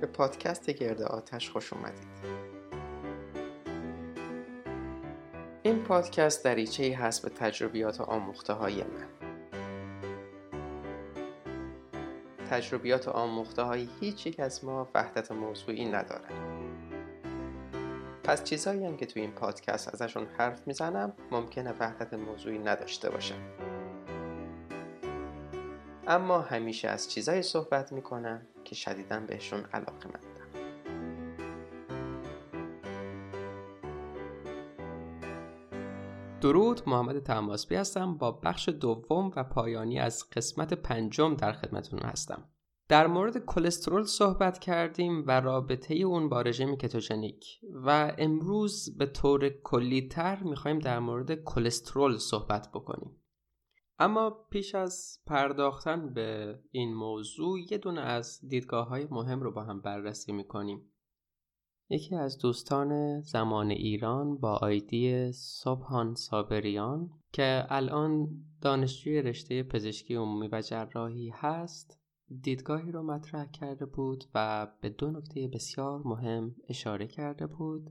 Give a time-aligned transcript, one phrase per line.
[0.00, 2.08] به پادکست گرد آتش خوش اومدید.
[5.62, 9.06] این پادکست دریچه ای هست به تجربیات و آموخته های من.
[12.50, 16.30] تجربیات و آموخته های هیچ یک از ما وحدت موضوعی ندارن.
[18.24, 23.40] پس چیزهایی هم که توی این پادکست ازشون حرف می‌زنم ممکنه وحدت موضوعی نداشته باشن.
[26.06, 30.50] اما همیشه از چیزهایی صحبت می‌کنم که شدیدا بهشون علاقه مندم.
[36.40, 38.14] درود محمد تماسبی هستم.
[38.18, 42.48] با بخش دوم و پایانی از قسمت پنجم در خدمتون هستم.
[42.88, 47.44] در مورد کلسترول صحبت کردیم و رابطه اون با رژیم کتوژنیک.
[47.84, 53.16] و امروز به طور کلیتر می‌خوایم در مورد کلسترول صحبت بکنیم.
[54.02, 59.64] اما پیش از پرداختن به این موضوع یه دونه از دیدگاه های مهم رو با
[59.64, 60.92] هم بررسی می‌کنیم.
[61.88, 68.28] یکی از دوستان زمان ایران با آیدی صبحان صابریان که الان
[68.60, 72.00] دانشجوی رشته پزشکی عمومی و جراحی هست
[72.40, 77.90] دیدگاهی رو مطرح کرده بود و به دو نکته بسیار مهم اشاره کرده بود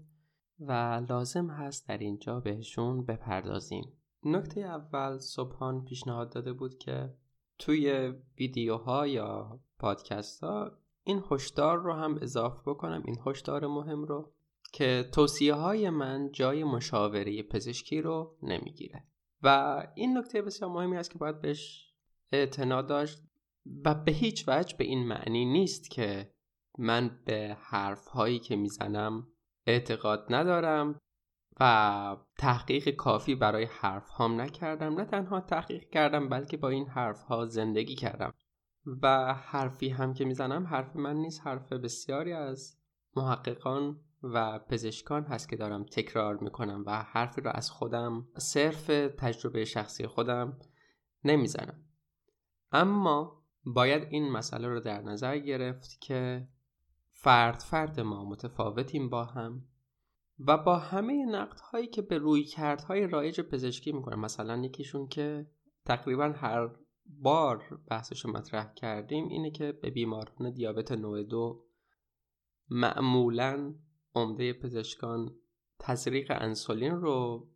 [0.59, 0.71] و
[1.09, 3.98] لازم هست در اینجا بهشون بپردازیم.
[4.23, 7.13] نکته اول صبحان پیشنهاد داده بود که
[7.59, 10.71] توی ویدیوها یا پادکست ها
[11.03, 14.33] این هشدار رو هم اضافه بکنم این هشدار مهم رو
[14.73, 19.03] که توصیه های من جای مشاوره پزشکی رو نمی‌گیره.
[19.43, 21.93] و این نکته بسیار مهمی است که باید بهش
[22.31, 23.23] اعتنا داشت
[23.85, 26.31] و به هیچ وجه به این معنی نیست که
[26.77, 29.27] من به حرف هایی که می‌زنم
[29.67, 30.99] اعتقاد ندارم.
[31.59, 34.93] و تحقیق کافی برای حرف هام نکردم.
[34.93, 38.33] نه تنها تحقیق کردم بلکه با این حرف ها زندگی کردم.
[39.01, 42.77] و حرفی هم که می‌زنم حرف من نیست حرف بسیاری از
[43.15, 49.65] محققان و پزشکان هست که دارم تکرار می‌کنم و حرفی رو از خودم صرف تجربه
[49.65, 50.57] شخصی خودم
[51.23, 51.83] نمی‌زنم.
[52.71, 56.47] اما باید این مسئله رو در نظر گرفت که
[57.09, 59.65] فرد فرد ما متفاوتیم با هم.
[60.47, 65.47] و با همه نقد هایی که به روی کردهای رایج پزشکی می‌کنه مثلا یکیشون که
[65.85, 66.69] تقریبا هر
[67.05, 71.65] بار بحثش مطرح کردیم اینه که به بیماران دیابت نوع دو
[72.69, 73.75] معمولا
[74.15, 75.35] عمده پزشکان
[75.79, 77.47] تزریق انسولین رو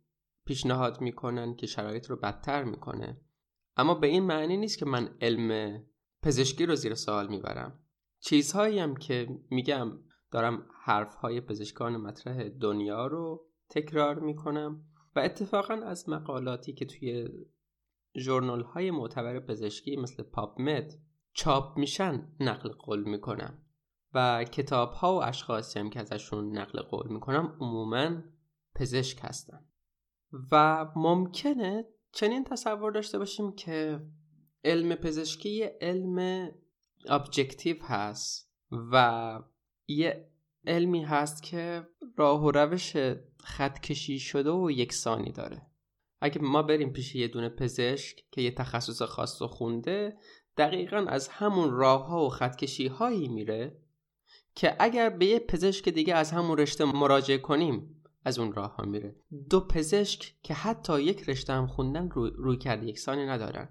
[0.46, 3.20] پیشنهاد می‌کنن که شرایط رو بدتر می‌کنه.
[3.76, 5.82] اما به این معنی نیست که من علم
[6.22, 7.80] پزشکی رو زیر سوال می‌برم.
[8.20, 9.98] چیزهایی هم که میگم
[10.34, 14.84] دارم حرف های پزشکان مطرح دنیا رو تکرار می‌کنم
[15.16, 17.28] و اتفاقا از مقالاتی که توی
[18.16, 20.94] journal های معتبر پزشکی مثل PubMed
[21.32, 23.62] چاپ میشن نقل قول می‌کنم
[24.14, 28.22] و کتاب ها و اشخاصی هم که ازشون نقل قول می‌کنم عموما
[28.74, 29.64] پزشک هستن.
[30.52, 34.06] و ممکنه چنین تصور داشته باشیم که
[34.64, 36.48] علم پزشکی علم
[37.08, 38.54] objective هست
[38.92, 39.42] و
[39.88, 40.28] یه
[40.66, 41.86] علمی هست که
[42.16, 42.96] راه و روش
[43.44, 45.62] خط کشی شده و یکسانی داره.
[46.20, 50.16] اگه ما بریم پیش یه دونه پزشک که یه تخصص خاص و خونده
[50.56, 53.76] دقیقا از همون راه ها و خط کشی هایی میره
[54.54, 58.84] که اگر به یه پزشک دیگه از همون رشته مراجعه کنیم از اون راه ها
[58.84, 59.16] میره.
[59.50, 63.68] دو پزشک که حتی یک رشته هم خوندن روی, روی کرده یکسانی ندارن.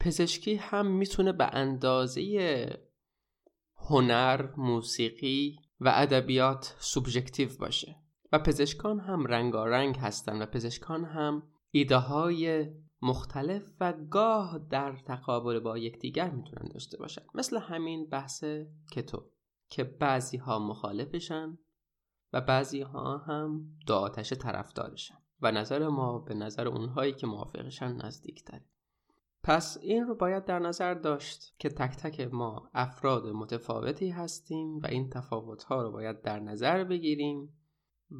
[0.00, 2.22] پزشکی هم می‌تونه به اندازه
[3.88, 7.96] هنر، موسیقی و ادبیات سوبژکتیو باشه
[8.32, 12.70] و پزشکان هم رنگارنگ هستند و پزشکان هم ایده های
[13.02, 17.22] مختلف و گاه در تقابل با یکدیگر می‌تونن داشته باشن.
[17.34, 18.44] مثل همین بحث
[18.92, 19.30] کتو
[19.68, 21.58] که بعضی ها مخالفشن
[22.32, 25.24] و بعضی ها هم دو طرفدارشن.
[25.44, 28.64] و نظر ما به نظر اونهایی که موافقشن نزدیک داره
[29.44, 34.86] پس این رو باید در نظر داشت که تک تک ما افراد متفاوتی هستیم و
[34.86, 37.58] این تفاوت ها رو باید در نظر بگیریم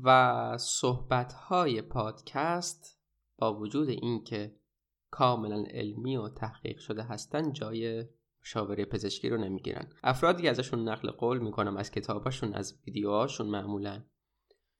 [0.04, 3.00] و صحبت های پادکست
[3.38, 4.56] با وجود اینکه
[5.10, 8.04] کاملا علمی و تحقیق شده هستن جای
[8.42, 9.88] مشاوره پزشکی رو نمی‌گیرن.
[10.02, 14.04] افرادی ازشون نقل قول می‌کنم از کتاباشون از ویدیوهاشون معمولا.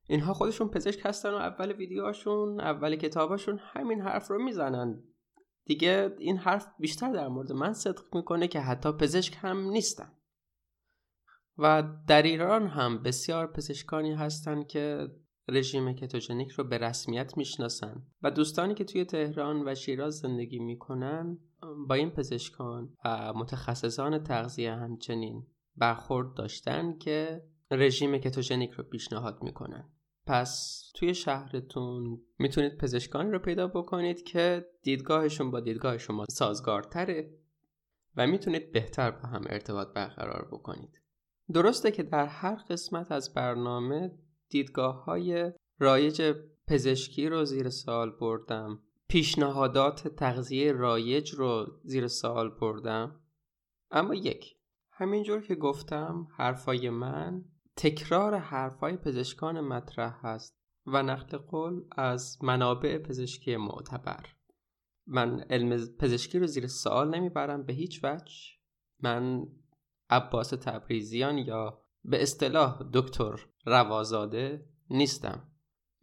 [0.08, 5.13] اینها خودشون پزشک هستن و اول ویدیوهاشون اول کتاباشون همین حرف رو می‌زنن.
[5.66, 10.12] دیگه این حرف بیشتر در مورد من صدق می‌کنه که حتی پزشک هم نیستم
[11.58, 15.08] و در ایران هم بسیار پزشکانی هستند که
[15.48, 21.38] رژیم کتوژنیک رو به رسمیت می‌شناسن و دوستانی که توی تهران و شیراز زندگی می‌کنن
[21.88, 25.46] با این پزشکان و متخصصان تغذیه همچنین
[25.76, 29.93] برخورد داشتن که رژیم کتوژنیک رو پیشنهاد می‌کنن.
[30.26, 37.38] پس توی شهرتون می‌تونید پزشکانی رو پیدا بکنید که دیدگاهشون با دیدگاه شما سازگارتره
[38.16, 41.00] و می‌تونید بهتر با هم ارتباط برقرار بکنید.
[41.52, 44.18] درسته که در هر قسمت از برنامه
[44.48, 46.34] دیدگاه های رایج
[46.68, 48.82] پزشکی رو زیر سال بردم.
[49.08, 53.20] پیشنهادات تغذیه رایج رو زیر سال بردم.
[53.90, 54.56] اما یک
[54.90, 57.44] همینجور که گفتم حرفای من
[57.76, 60.54] تکرار حرفای پزشکان مطرح هست
[60.86, 64.26] و نقل قول از منابع پزشکی معتبر.
[65.06, 68.34] من علم پزشکی رو زیر سوال نمی‌برم به هیچ وجه.
[69.02, 69.46] من
[70.10, 75.50] عباس تبریزیان یا به اصطلاح دکتر روازاده نیستم.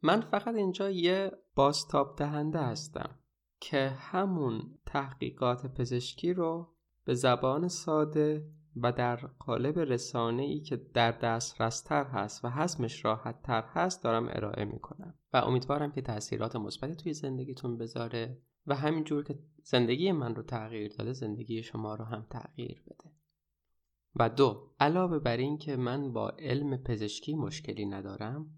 [0.03, 3.19] من فقط اینجا یه بازتاب دهنده هستم
[3.59, 6.75] که همون تحقیقات پزشکی رو
[7.05, 13.05] به زبان ساده و در قالب رسانه ای که در دست رستر هست و حزمش
[13.05, 15.13] راحت تر هست دارم ارائه می‌کنم.
[15.33, 18.37] و امیدوارم که تاثیرات مثبتی توی زندگیتون بذاره
[18.67, 23.11] و همینجور که زندگی من رو تغییر داده زندگی شما رو هم تغییر بده.
[24.15, 28.49] و دو علاوه بر این که من با علم پزشکی مشکلی ندارم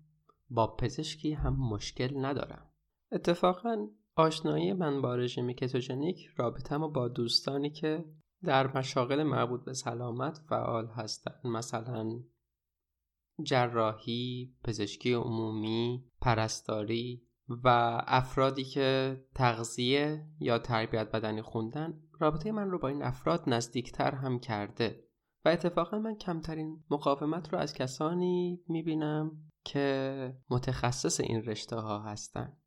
[0.49, 2.69] با پزشکی هم مشکل ندارم.
[3.11, 8.05] اتفاقا آشنایی من با رژیم کتوژنیک رابطه با دوستانی که
[8.45, 11.47] در مشاغل مربوط به سلامت فعال هستند.
[11.47, 12.19] مثلا
[13.43, 17.67] جراحی، پزشکی عمومی، پرستاری و
[18.07, 22.01] افرادی که تغذیه یا تربیت بدنی خوندن.
[22.19, 25.03] رابطه من رو با این افراد نزدیکتر هم کرده
[25.45, 29.31] و اتفاقا من کمترین مقاومت رو از کسانی می‌بینم
[29.65, 32.57] که متخصص این رشته ها هستن.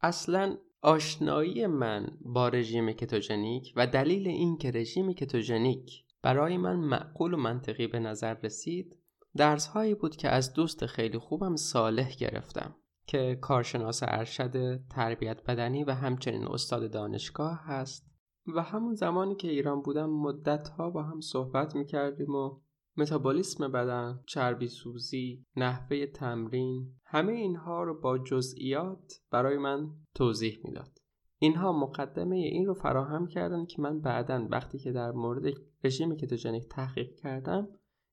[0.00, 7.34] اصلا آشنایی من با رژیم کتوژنیک و دلیل این که رژیم کتوژنیک برای من معقول
[7.34, 8.98] و منطقی به نظر رسید
[9.36, 12.76] درس هایی بود که از دوست خیلی خوبم صالح گرفتم
[13.06, 18.10] که کارشناس ارشد تربیت بدنی و همچنین استاد دانشگاه هست
[18.56, 22.60] و همون زمانی که ایران بودم مدت ها با هم صحبت می کردیم و
[22.96, 30.98] متابولیسم بدن، چربی سوزی، نحوه تمرین همه اینها رو با جزئیات برای من توضیح می‌داد.
[31.38, 35.54] اینها مقدمه این رو فراهم کردن که من بعدا وقتی که در مورد
[35.84, 37.68] رژیم کتوژنیک تحقیق کردم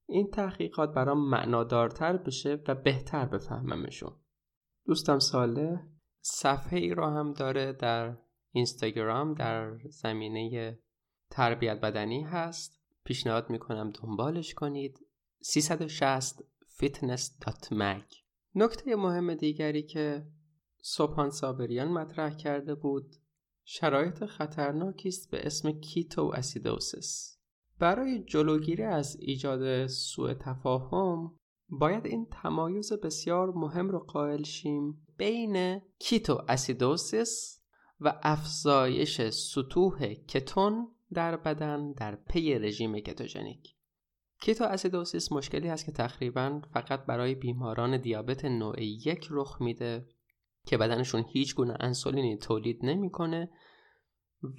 [0.07, 4.11] این تحقیقات برام معنادارتر بشه و بهتر بفهممشون.
[4.85, 5.79] دوستم ساله
[6.21, 8.17] صفحه ای رو هم داره در
[8.51, 10.79] اینستاگرام در زمینه
[11.29, 14.99] تربیت بدنی هست پیشنهاد می‌کنم دنبالش کنید.
[15.41, 16.43] 360
[16.79, 18.15] fitness.mag
[18.55, 20.27] نکته مهم دیگری که
[20.81, 23.15] صبحان صابریان مطرح کرده بود
[23.63, 27.37] شرایط خطرناکی است به اسم کیتو اسیدوسس
[27.79, 31.35] برای جلوگیری از ایجاد سوء تفاهم
[31.69, 37.59] باید این تمایز بسیار مهم رو قائل شیم بین ketoacidosis
[37.99, 43.75] و افزایش سطوح کتون در بدن در پی رژیم کتوژنیک.
[44.41, 50.07] ketoacidosis مشکلی هست که تقریبا فقط برای بیماران دیابت نوع یک رخ میده
[50.65, 53.49] که بدنشون هیچ گونه انسولینی تولید نمی‌کنه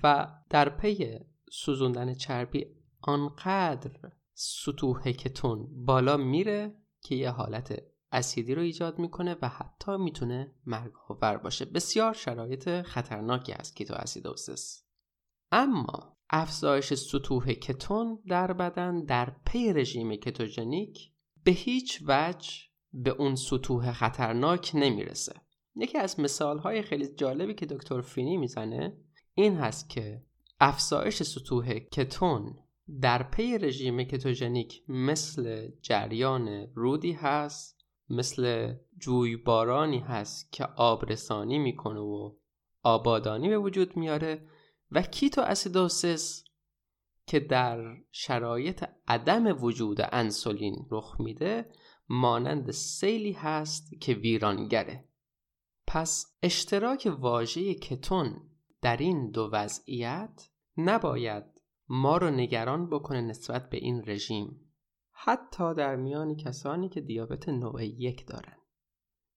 [0.03, 1.19] و در پی
[1.53, 2.67] سوزوندن چربی
[3.01, 10.55] آنقدر سطوح کتون بالا میره که یه حالت اسیدی رو ایجاد می‌کنه و حتی می‌تونه
[10.67, 11.65] مرگ آور باشه.
[11.65, 14.85] بسیار شرایط خطرناکی است ketoacidosis
[15.53, 21.11] اما افزایش سطوح کتون در بدن در پی رژیم کتوژنیک
[21.45, 22.51] به هیچ وجه
[22.93, 25.35] به اون سطوح خطرناک نمی‌رسه.
[25.77, 28.97] یکی از مثالهای خیلی جالبی که دکتر فینی می‌زنه
[29.35, 30.23] این هست که
[30.61, 32.59] افزایش سطوح کتون
[33.01, 42.33] در پی رژیم کتوژنیک مثل جریان رودی هست مثل جویبارانی هست که آبرسانی می‌کنه و
[42.83, 44.47] آبادانی به وجود میاره
[44.93, 46.45] و ketoacidosis
[47.27, 51.73] که در شرایط عدم وجود انسولین رخ میده
[52.09, 55.09] مانند سیلی هست که ویرانگره.
[55.87, 58.51] پس اشتراک واژه کتون
[58.83, 61.45] در این دو وضعیت نباید
[61.89, 64.73] ما رو نگران بکنه نسبت به این رژیم.
[65.13, 68.57] حتی در میان کسانی که دیابت نوع یک دارن.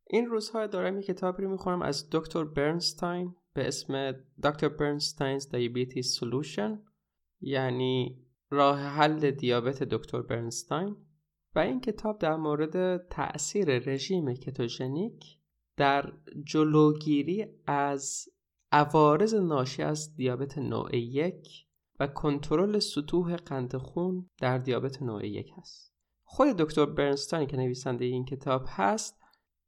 [0.07, 3.35] این روزها دارم یک کتابی رو می‌خونم از دکتر برنستاین.
[3.55, 4.11] به اسم
[4.43, 4.69] Dr.
[4.69, 6.81] Bernstein's Diabetes Solution
[7.41, 10.95] یعنی راه حل دیابت دکتر برنستاین
[11.55, 15.37] و این کتاب در مورد تأثیر رژیم کتوژنیک
[15.77, 18.25] در جلوگیری از
[18.71, 21.47] عوارض ناشی از دیابت نوع یک
[21.99, 25.93] و کنترل سطوح قند خون در دیابت نوع یک هست.
[26.23, 29.22] خود دکتر برنستاین که نویسنده این کتاب هست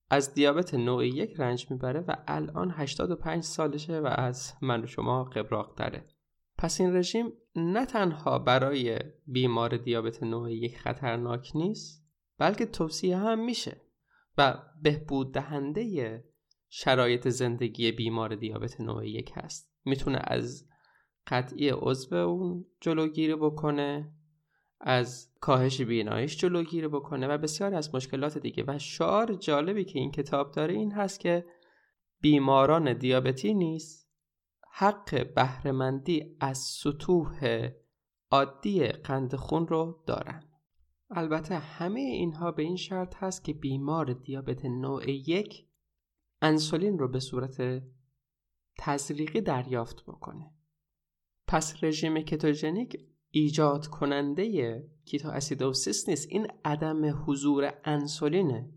[0.10, 5.24] از دیابت نوع یک رنج می‌بره و الان 85 سالشه و از من و شما
[5.24, 6.06] قبراق داره
[6.58, 12.06] پس این رژیم نه تنها برای بیمار دیابت نوع یک خطرناک نیست
[12.38, 13.82] بلکه توصیه هم میشه
[14.38, 16.24] و بهبود دهنده
[16.70, 19.72] شرایط زندگی بیمار دیابت نوع یک هست.
[19.86, 20.68] می‌تونه از
[21.28, 24.14] قطعی عضو اون جلوگیری بکنه
[24.82, 28.64] از کاهش بینایش جلوگیری بکنه و بسیاری از مشکلات دیگه.
[28.68, 31.46] و شعار جالبی که این کتاب داره این هست که
[32.22, 34.10] بیماران دیابتی نیست
[34.72, 37.70] حق بهرهمندی از سطوح
[38.32, 40.44] عادی قند خون رو دارن.
[41.10, 45.68] البته همه اینها به این شرط هست که بیمار دیابت نوع یک
[46.42, 47.84] انسولین رو به صورت
[48.78, 50.52] تزریقی دریافت بکنه.
[51.48, 56.28] پس رژیم کتوژنیک ایجاد کننده کیتو اسیدوسیس نیست.
[56.32, 58.70] این عدم حضور انسولینه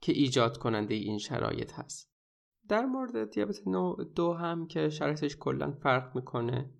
[0.00, 2.12] که ایجاد کننده این شرایط هست.
[2.68, 6.70] در مورد دیابت نوع دو هم که شرایطش کلا فرق می‌کنه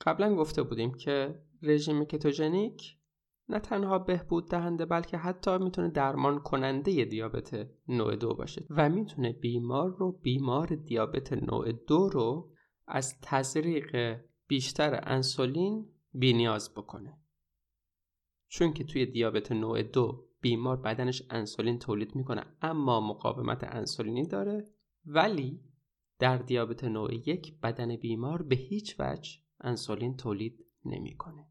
[0.00, 2.82] قبلا گفته بودیم که رژیم کتوژنیک
[3.48, 9.32] نه تنها بهبود دهنده بلکه حتی می‌تونه درمان کننده دیابت نوع دو باشه و می‌تونه
[9.32, 12.52] بیمار رو بیمار دیابت نوع دو رو
[12.86, 17.18] از تزریق بیشتر انسولین بینیاز بکنه.
[18.48, 24.64] چون که توی دیابت نوع دو بیمار بدنش انسولین تولید می‌کنه اما مقاومت انسولینی داره
[25.04, 25.60] ولی
[26.18, 29.30] در دیابت نوع یک بدن بیمار به هیچ وجه
[29.60, 31.48] انسولین تولید نمی‌کنه.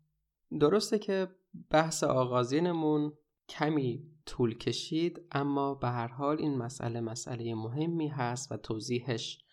[0.59, 1.27] درسته که
[1.69, 3.13] بحث آغازینمون
[3.49, 9.44] کمی طول کشید اما به هر حال این مسئله مسئله مهمی هست و توضیحش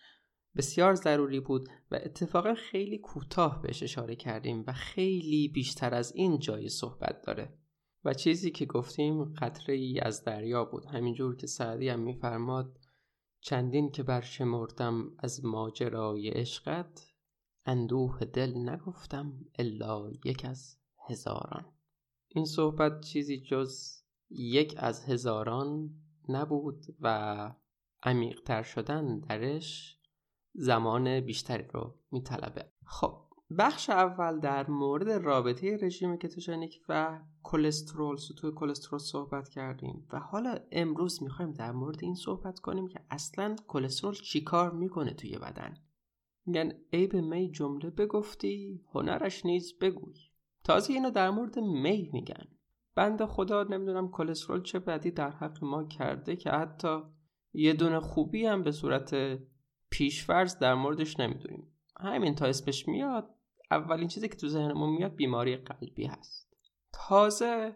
[0.55, 6.39] بسیار ضروری بود و اتفاقا خیلی کوتاه بهش اشاره کردیم و خیلی بیشتر از این
[6.39, 7.57] جای صحبت داره.
[8.05, 10.85] و چیزی که گفتیم قطره ای از دریا بود.
[10.85, 12.79] همینجور که سعدی هم میفرماد
[13.41, 17.07] چندین که برشمردم از ماجرای عشقت
[17.65, 20.77] اندوه دل نگفتم الا یک از
[21.09, 21.65] هزاران.
[22.27, 25.89] این صحبت چیزی جز یک از هزاران
[26.29, 27.55] نبود و
[28.03, 29.99] عمیقتر شدن درش
[30.53, 32.71] زمان بیشتری رو میطلبه.
[32.85, 33.23] خب
[33.57, 40.55] بخش اول در مورد رابطه رژیم کتوژنیک و کلسترول سطوح کلسترول صحبت کردیم و حالا
[40.71, 45.73] امروز می‌خوایم در مورد این صحبت کنیم که اصلا کلسترول چیکار می‌کنه توی بدن.
[46.45, 50.15] میگن عیب می جمله بگفتی هنرش نیز بگوی.
[50.63, 52.47] تازه اینو در مورد می میگن.
[52.95, 56.99] بند خدا نمی‌دونم کلسترول چه بدی در حق ما کرده که حتی
[57.53, 59.39] یه دونه خوبی هم به صورت
[59.93, 61.67] پیشفرض در موردش نمی‌دونیم.
[61.99, 63.35] همین تا اسمش میاد
[63.71, 66.53] اولین چیزی که تو ذهنمون میاد بیماری قلبی هست.
[66.93, 67.75] تازه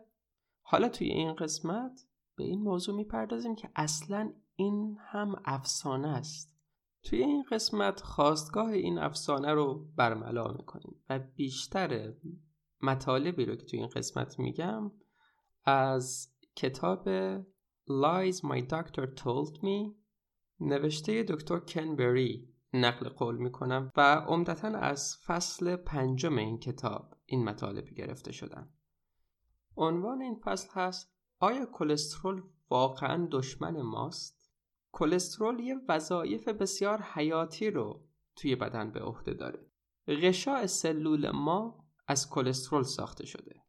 [0.62, 6.58] حالا توی این قسمت به این موضوع می‌پردازیم که اصلا این هم افسانه است.
[7.04, 12.14] توی این قسمت خواستگاه این افسانه رو برملا می‌کنیم و بیشتر
[12.82, 14.92] مطالبی رو که توی این قسمت میگم
[15.64, 17.10] از کتاب
[17.90, 20.07] Lies My Doctor Told Me
[20.60, 27.86] نوشته دکتر کنبری نقل قول می‌کنم و عمدتا از فصل پنجم این کتاب این مطالب
[27.86, 28.70] گرفته شدن.
[29.78, 34.52] عنوان این فصل هست آیا کلسترول واقعا دشمن ماست؟
[34.92, 39.66] کلسترول یه وظایف بسیار حیاتی رو توی بدن به عهده داره.
[40.08, 43.62] غشاء سلول ما از کلسترول ساخته شده.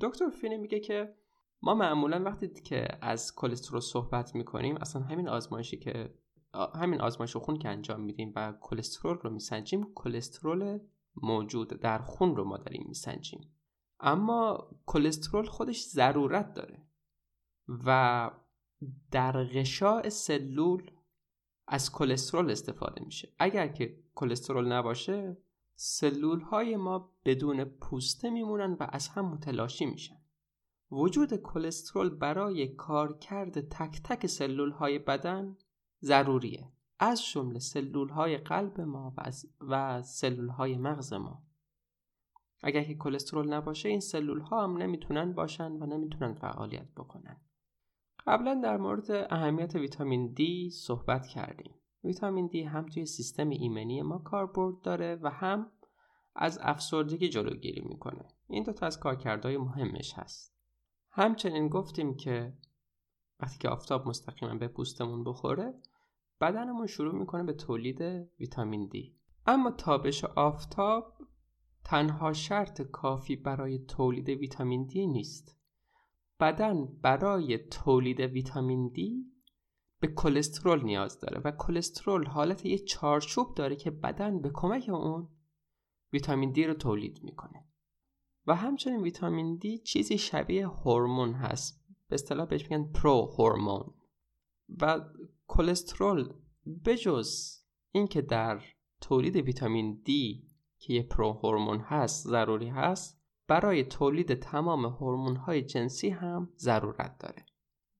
[0.00, 1.14] دکتر فینی میگه که
[1.62, 6.14] ما معمولا وقتی که از کلسترول صحبت می‌کنیم اصلا همین آزمایشی که
[6.74, 10.78] همین آزمایش خون که انجام میدیم و کلسترول رو میسنجیم کلسترول
[11.22, 13.52] موجود در خون رو ما داریم میسنجیم.
[14.00, 16.86] اما کلسترول خودش ضرورت داره
[17.68, 18.30] و
[19.10, 20.90] در غشاء سلول
[21.68, 23.32] از کلسترول استفاده میشه.
[23.38, 25.36] اگر که کلسترول نباشه
[25.74, 30.16] سلول های ما بدون پوسته میمونن و از هم متلاشی میشن.
[30.90, 35.56] وجود کلسترول برای کارکرد تک تک سلول های بدن
[36.06, 36.72] ضروریه.
[36.98, 39.14] از جمله سلول های قلب ما
[39.60, 41.42] و سلول های مغز ما.
[42.62, 47.40] اگر که کلسترول نباشه این سلول ها هم نمی‌تونن باشن و نمی‌تونن فعالیت بکنن.
[48.26, 51.74] قبلا در مورد اهمیت ویتامین دی صحبت کردیم.
[52.04, 55.70] ویتامین دی هم توی سیستم ایمنی ما کاربرد داره و هم
[56.34, 58.28] از افسردگی جلوگیری می‌کنه.
[58.48, 60.56] این دو تا از کارکردهای مهمش هست.
[61.10, 62.52] همچنین گفتیم که
[63.40, 65.74] وقتی که آفتاب مستقیما به پوستمون بخوره
[66.40, 68.00] بدنمون شروع می‌کنه به تولید
[68.40, 69.16] ویتامین دی.
[69.46, 71.14] اما تابش آفتاب
[71.84, 75.56] تنها شرط کافی برای تولید ویتامین دی نیست.
[76.40, 79.32] بدن برای تولید ویتامین دی
[80.00, 85.28] به کلسترول نیاز داره و کلسترول حالت یه چارچوب داره که بدن به کمک اون
[86.12, 87.64] ویتامین دی رو تولید می‌کنه.
[88.46, 91.86] و همچنین ویتامین دی چیزی شبیه هورمون هست.
[92.08, 93.94] به اصطلاح بهش میگن پرو هورمون
[94.80, 95.00] و
[95.48, 96.32] کلسترول
[96.84, 97.58] بجز
[97.92, 98.62] اینکه در
[99.00, 100.48] تولید ویتامین دی
[100.78, 107.18] که یه پرو هورمون هست ضروری هست برای تولید تمام هورمون های جنسی هم ضرورت
[107.18, 107.46] داره.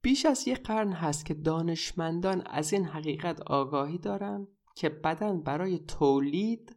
[0.02, 5.78] بیش از یک قرن هست که دانشمندان از این حقیقت آگاهی دارن که بدن برای
[5.78, 6.76] تولید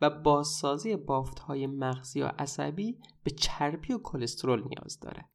[0.00, 5.30] و بازسازی بافت های مغزی و عصبی به چربی و کلسترول نیاز داره.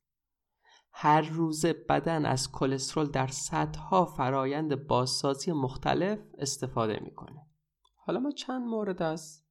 [1.02, 7.46] هر روزه بدن از کلسترول در صدها فرایند بازسازی مختلف استفاده می‌کنه.
[7.96, 9.44] حالا ما چند مورد از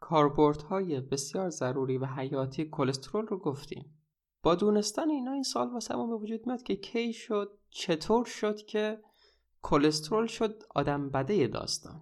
[0.00, 3.98] کاربردهای بسیار ضروری و حیاتی کلسترول رو گفتیم.
[4.42, 9.00] با دونستن اینا این سال واسه به وجود میاد که کی شد چطور شد که
[9.62, 12.00] کلسترول شد آدم بده داستان.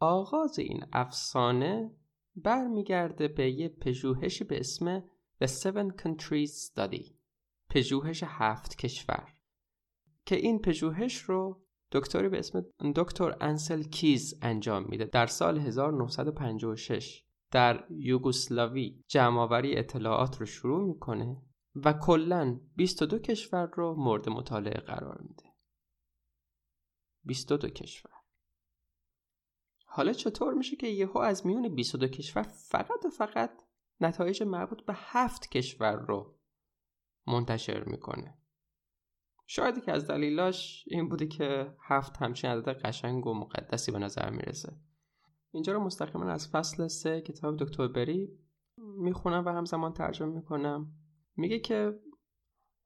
[0.00, 1.90] آغاز این افسانه
[2.36, 5.00] برمیگرده به یه پژوهشی به اسم
[5.44, 7.17] The Seven Countries Study.
[7.70, 9.34] پژوهش هفت کشور.
[10.26, 17.24] که این پژوهش رو دکتری به اسم دکتر انسل کیز انجام میده در سال 1956
[17.50, 21.42] در یوگسلاوی جمعآوری اطلاعات رو شروع می‌کنه
[21.74, 25.54] و کلا 22 کشور رو مورد مطالعه قرار میده.
[27.24, 28.12] 22 کشور.
[29.86, 33.62] حالا چطور میشه که یهو از میون 22 کشور فقط و فقط
[34.00, 36.37] نتایج مربوط به هفت کشور رو
[37.28, 38.38] منتشر می‌کنه
[39.46, 44.30] شاید که از دلیلاش این بوده که هفت همچین عدد قشنگ و مقدسی به نظر
[44.30, 44.76] می‌رسه
[45.50, 48.38] اینجا رو مستقیما از فصل سه کتاب دکتر بری
[48.76, 50.92] می‌خونم و همزمان ترجمه می‌کنم
[51.36, 52.00] میگه که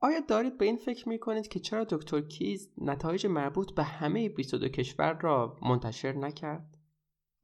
[0.00, 4.68] آیا دارید به این فکر می‌کنید که چرا دکتر کیز نتایج مربوط به همه 22
[4.68, 6.78] کشور را منتشر نکرد؟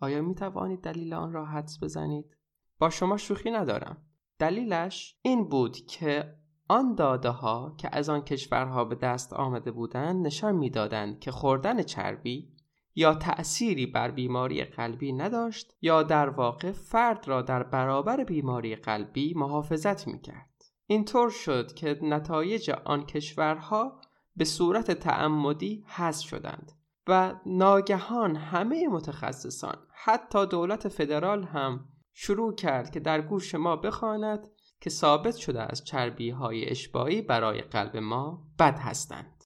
[0.01, 2.37] آیا می توانید دلیل آن را حدس بزنید؟
[2.79, 4.07] با شما شوخی ندارم.
[4.39, 6.38] دلیلش این بود که
[6.69, 11.83] آن داده ها که از آن کشورها به دست آمده بودند نشان می‌دادند که خوردن
[11.83, 12.53] چربی
[12.95, 19.35] یا تأثیری بر بیماری قلبی نداشت یا در واقع فرد را در برابر بیماری قلبی
[19.35, 20.65] محافظت می‌کرد.
[20.87, 24.01] اینطور شد که نتایج آن کشورها
[24.37, 26.73] به صورت تعمدی حذف شدند
[27.07, 34.49] و ناگهان همه متخصصان حتی دولت فدرال هم شروع کرد که در گوش ما بخواند
[34.81, 39.45] که ثابت شده از چربی های اشباعی برای قلب ما بد هستند.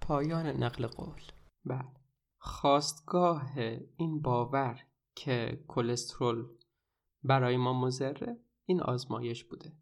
[0.00, 1.22] پایان نقل قول.
[1.64, 1.94] بله.
[2.38, 3.52] خواستگاه
[3.96, 4.80] این باور
[5.14, 6.48] که کلسترول
[7.22, 9.72] برای ما مزره این آزمایش بوده.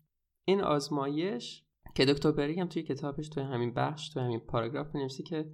[0.45, 5.23] این آزمایش که دکتر بری هم توی کتابش توی همین بخش توی همین پاراگراف نوشته
[5.23, 5.51] که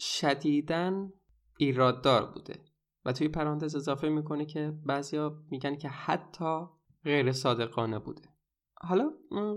[0.00, 1.12] شدیدن
[1.58, 2.64] ایراددار بوده
[3.04, 6.66] و توی پرانتز اضافه می‌کنه که بعضیا میگن که حتی
[7.04, 8.29] غیر صادقانه بوده.
[8.82, 9.10] حالا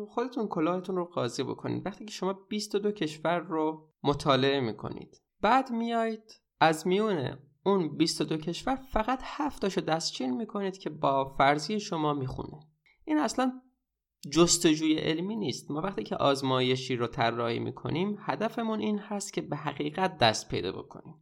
[0.10, 1.86] خودتون کلاهتون رو قاضی بکنید.
[1.86, 8.76] وقتی که شما 22 کشور رو مطالعه می‌کنید بعد میایید از میون اون 22 کشور
[8.76, 12.60] فقط هفتاشو دستچین می‌کنید که با فرضی شما می‌خونه.
[13.06, 13.62] این اصلا
[14.32, 15.72] جستجوی علمی نیست.
[15.72, 20.72] ما وقتی که آزمایشی رو طراحی می‌کنیم هدفمون این هست که به حقیقت دست پیدا
[20.72, 21.16] بکنیم.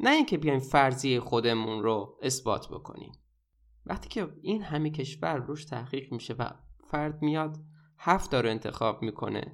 [0.00, 3.12] نه اینکه بیایم فرضی خودمون رو اثبات بکنیم.
[3.86, 6.50] وقتی که این همه کشور روش تحقیق میشه و
[6.90, 7.56] فرد میاد
[7.98, 9.52] هفت رو انتخاب می‌کنه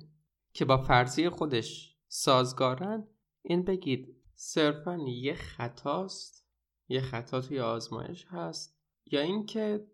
[0.52, 3.08] که با فرضی خودش سازگارن.
[3.42, 6.46] این بگید صرفا یه خطاست؟
[6.88, 9.86] یه خطا توی آزمایش هست؟ یا اینکه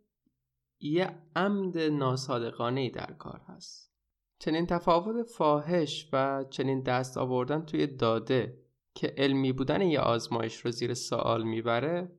[0.81, 3.95] یه عمد ناصادقانه در کار هست؟
[4.39, 10.71] چنین تفاوت فاحش و چنین دست آوردن توی داده که علمی بودن یه آزمایش رو
[10.71, 12.19] زیر سوال می‌بره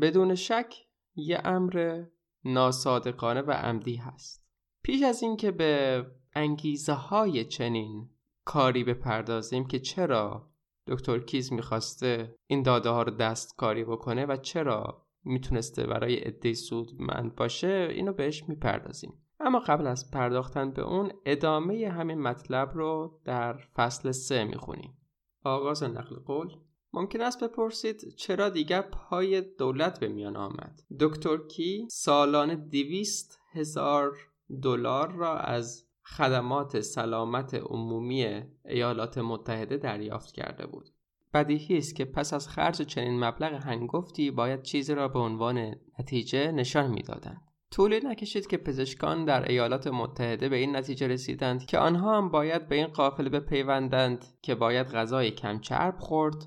[0.00, 0.74] بدون شک
[1.14, 2.04] یه امر
[2.44, 4.41] ناصادقانه و عمدی هست.
[4.82, 8.10] پیش از اینکه به انگیزه های چنین
[8.44, 10.50] کاری بپردازیم که چرا
[10.86, 17.34] دکتر کیز می‌خواسته این داده ها رو دستکاری بکنه و چرا می‌تونسته برای عده سودمند
[17.34, 19.12] باشه اینو بهش می‌پردازیم.
[19.40, 24.98] اما قبل از پرداختن به اون ادامه همین مطلب رو در فصل سه می‌خونیم.
[25.44, 26.48] آغاز نقل قول
[26.92, 34.31] ممکن است بپرسید چرا دیگر پای دولت به میان آمد؟ دکتر کی سالانه دویست هزار
[34.62, 40.88] دلار را از خدمات سلامت عمومی ایالات متحده دریافت کرده بود.
[41.34, 46.52] بدیهی است که پس از خرج چنین مبلغ هنگفتی باید چیزی را به عنوان نتیجه
[46.52, 47.42] نشان می‌دادند.
[47.70, 52.68] طولی نکشید که پزشکان در ایالات متحده به این نتیجه رسیدند که آنها هم باید
[52.68, 56.46] به این قافله بپیوندند که باید غذای کم چرب خورد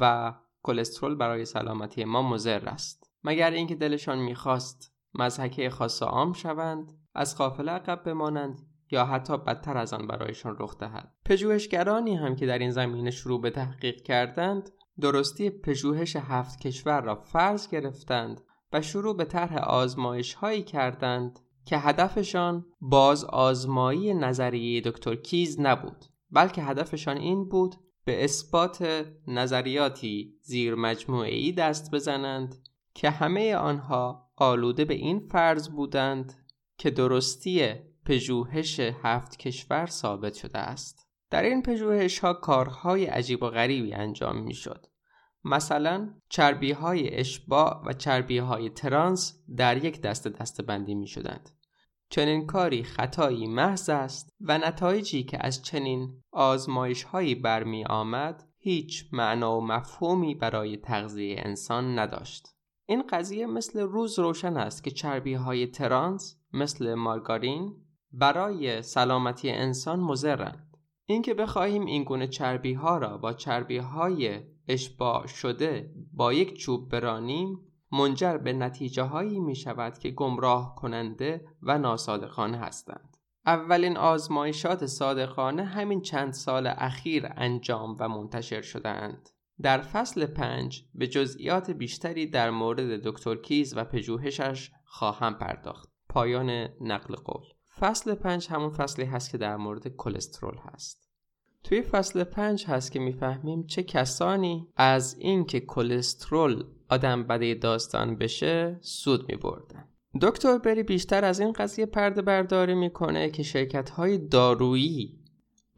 [0.00, 3.10] و کلسترول برای سلامتی ما مضر است.
[3.24, 9.76] مگر اینکه دلشان می‌خواست مزحکه خاص عام شوند؟ از قافله عقب بمانند یا حتی بدتر
[9.76, 11.12] از آن برایشان رخ دهد.
[11.24, 14.70] پژوهشگرانی هم که در این زمینه شروع به تحقیق کردند
[15.00, 18.40] درستی پژوهش هفت کشور را فرض گرفتند
[18.72, 26.04] و شروع به طرح آزمایش هایی کردند که هدفشان باز آزمایی نظریه دکتر کیز نبود
[26.30, 30.74] بلکه هدفشان این بود به اثبات نظریاتی زیر
[31.08, 36.41] ای دست بزنند که همه آنها آلوده به این فرض بودند
[36.82, 37.74] که درستی
[38.06, 41.08] پژوهش هفت کشور ثابت شده است.
[41.30, 44.86] در این پژوهش ها کارهای عجیب و غریبی انجام می شد
[45.44, 51.50] مثلا چربی های اشباع و چربی های ترانس در یک دسته دسته بندی می شدند
[52.10, 59.08] چنین کاری خطایی محض است و نتایجی که از چنین آزمایش هایی برمی آمد هیچ
[59.12, 62.48] معنا و مفهومی برای تغذیه انسان نداشت.
[62.86, 67.76] این قضیه مثل روز روشن است که چربی های ترانس مثل مارگارین
[68.12, 70.76] برای سلامتی انسان مضرند.
[71.06, 76.88] اینکه بخواهیم این گونه چربی ها را با چربی های اشباع شده با یک چوب
[76.88, 77.58] برانیم
[77.92, 83.16] منجر به نتیجه هایی می شود که گمراه کننده و ناصادقانه هستند.
[83.46, 89.28] اولین آزمایشات صادقانه همین چند سال اخیر انجام و منتشر شدهاند.
[89.62, 95.91] در فصل پنج به جزئیات بیشتری در مورد دکتر کیز و پژوهشش خواهم پرداخت.
[96.12, 97.44] پایان نقل قول
[97.80, 101.08] فصل پنج همون فصلی هست که در مورد کلسترول هست
[101.64, 108.78] توی فصل پنج هست که می‌فهمیم چه کسانی از اینکه کلسترول آدم بده داستان بشه
[108.80, 109.88] سود می بردن.
[110.22, 115.18] دکتر بری بیشتر از این قضیه پرده برداری می‌کنه که شرکت های دارویی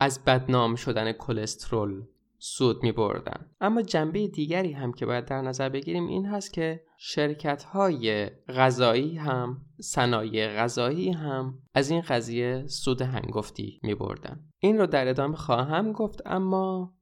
[0.01, 2.03] از بدنام شدن کلسترول
[2.39, 3.51] سود می بردن.
[3.61, 9.17] اما جنبه دیگری هم که باید در نظر بگیریم این هست که شرکت های غذایی
[9.17, 14.51] هم صنایع غذایی هم از این قضیه سود هنگفتی می بردن.
[14.59, 16.95] این رو در ادامه خواهم گفت اما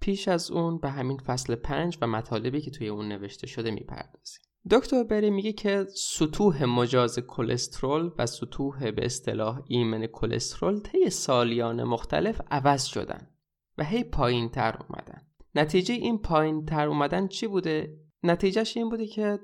[0.00, 4.42] پیش از اون به همین فصل پنج و مطالبی که توی اون نوشته شده می‌پردازیم
[4.70, 11.84] دکتر بری میگه که سطوح مجاز کلسترول و سطوح به اصطلاح ایمن کلسترول طی سالیان
[11.84, 13.30] مختلف عوض شدن
[13.78, 15.22] و هی پایین تر اومدن
[15.54, 19.38] نتیجه این پایین تر اومدن چی بوده؟ نتیجهش این بوده که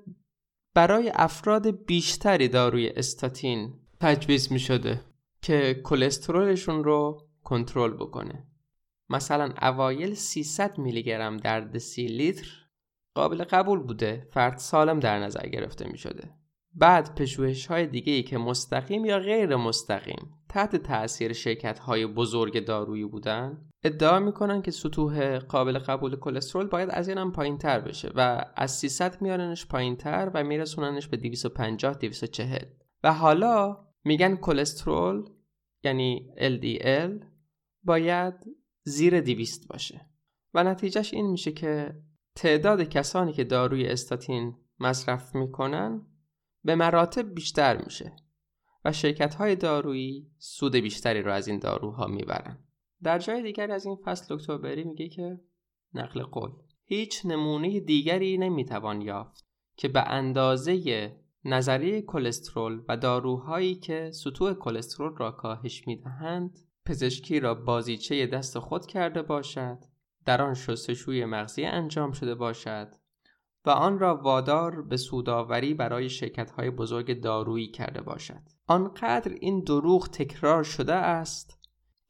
[0.75, 5.01] برای افراد بیشتری داروی استاتین تجویز می شده
[5.43, 8.47] که کلسترولشون رو کنترل بکنه.
[9.11, 12.47] مثلا اوایل 300 میلی گرم در دسی لیتر
[13.15, 16.31] قابل قبول بوده فرد سالم در نظر گرفته می شده
[16.75, 22.65] بعد پژوهش های دیگه ای که مستقیم یا غیر مستقیم تحت تاثیر شرکت های بزرگ
[22.65, 27.81] دارویی بودن ادعا می‌کنن که سطوح قابل قبول کلسترول باید از این هم پایین تر
[27.81, 32.65] بشه و از 300 میارنش پایین تر و میرسوننش به 250 240
[33.03, 35.31] و حالا میگن کلسترول
[35.85, 37.25] یعنی LDL
[37.83, 38.35] باید
[38.85, 40.09] زیر 200 باشه.
[40.55, 42.03] و نتیجهش این میشه که
[42.35, 46.07] تعداد کسانی که داروی استاتین مصرف می‌کنن
[46.65, 48.17] به مراتب بیشتر میشه
[48.85, 52.64] و شرکت های دارویی سود بیشتری رو از این داروها می‌برن.
[53.05, 55.41] در جای دیگری از این فصل دکتر بری میگه که
[55.95, 56.51] نقل قول.
[56.85, 59.45] هیچ نمونه دیگری نمی‌توان یافت
[59.77, 61.13] که به اندازه
[61.45, 68.87] نظریه کلسترول و داروهایی که سطوح کلسترول را کاهش می‌دهند پزشکی را بازیچه دست خود
[68.87, 69.79] کرده باشد
[70.25, 72.95] در آن شستشوی مغزی انجام شده باشد
[73.65, 76.11] و آن را وادار به سوداوری برای
[76.57, 78.43] های بزرگ دارویی کرده باشد.
[78.67, 81.64] آنقدر این دروغ تکرار شده است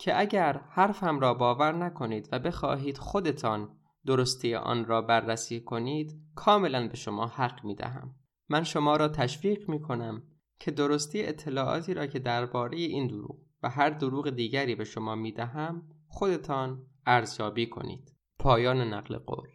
[0.05, 6.89] که اگر حرفم را باور نکنید و بخواهید خودتان درستی آن را بررسی کنید کاملا
[6.89, 8.15] به شما حق می دهم.
[8.49, 10.23] من شما را تشویق می کنم
[10.61, 15.33] که درستی اطلاعاتی را که درباره این دروغ و هر دروغ دیگری به شما می
[15.33, 19.49] دهم خودتان ارزیابی کنید پایان نقل قول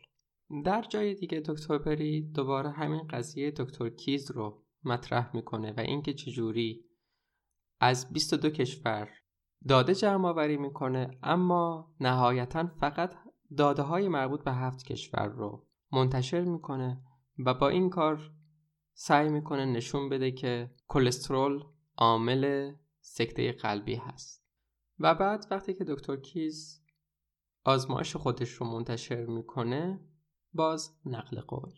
[0.66, 6.14] در جای دیگه دکتر پری دوباره همین قضیه دکتر کیز رو مطرح می‌کنه و اینکه
[6.14, 6.86] چجوری
[7.80, 9.10] از 22 کشور
[9.68, 13.16] داده جمع آوری می‌کنه اما نهایتا فقط
[13.58, 17.02] داده های مربوط به هفت کشور رو منتشر می‌کنه
[17.46, 18.32] و با این کار
[18.94, 21.64] سعی می‌کنه نشون بده که کلسترول
[21.98, 24.46] عامل سکته قلبی هست.
[25.00, 26.84] و بعد وقتی که دکتر کیز
[27.64, 30.00] آزمایش خودش رو منتشر می‌کنه
[30.54, 31.74] باز نقل قول.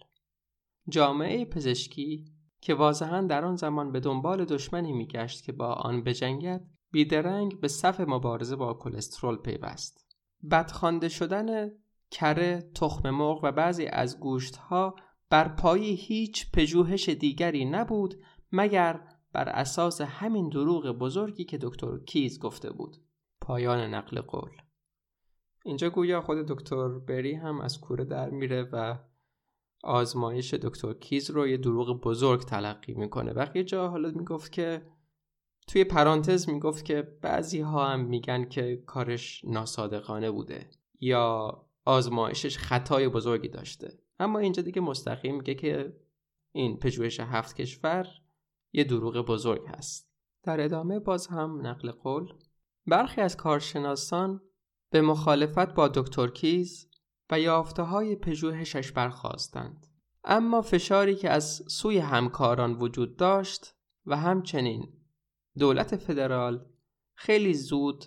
[0.89, 6.67] جامعه پزشکی که واضحا در آن زمان به دنبال دشمنی میگشت که با آن بجنگد
[6.91, 10.15] بیدرنگ به صف مبارزه با کلسترول پیوست.
[10.51, 11.71] بدخوانده شدن
[12.11, 14.95] کره تخم مرغ و بعضی از گوشتها
[15.29, 18.15] بر پایی هیچ پژوهش دیگری نبود
[18.51, 19.01] مگر
[19.33, 22.97] بر اساس همین دروغ بزرگی که دکتر کیز گفته بود.
[23.41, 24.51] پایان نقل قول.
[25.65, 28.97] اینجا گویا خود دکتر بری هم از کوره در میره و
[29.83, 33.33] آزمایش دکتر کیز رو یه دروغ بزرگ تلقی می‌کنه.
[33.33, 34.81] بقیه جا حالا می‌گفت که
[35.67, 40.69] توی پرانتز می‌گفت که بعضی ها هم میگن که کارش ناصادقانه بوده
[40.99, 43.99] یا آزمایشش خطای بزرگی داشته.
[44.19, 45.93] اما اینجا دیگه مستقیم میگه که
[46.51, 48.07] این پژوهش هفت کشور
[48.73, 50.11] یه دروغ بزرگ هست.
[50.43, 52.33] در ادامه باز هم نقل قول
[52.87, 54.41] برخی از کارشناسان
[54.89, 56.89] به مخالفت با دکتر کیز
[57.29, 59.87] و یافته های پژوهشش برخواستند
[60.23, 64.93] اما فشاری که از سوی همکاران وجود داشت و همچنین
[65.59, 66.65] دولت فدرال
[67.13, 68.05] خیلی زود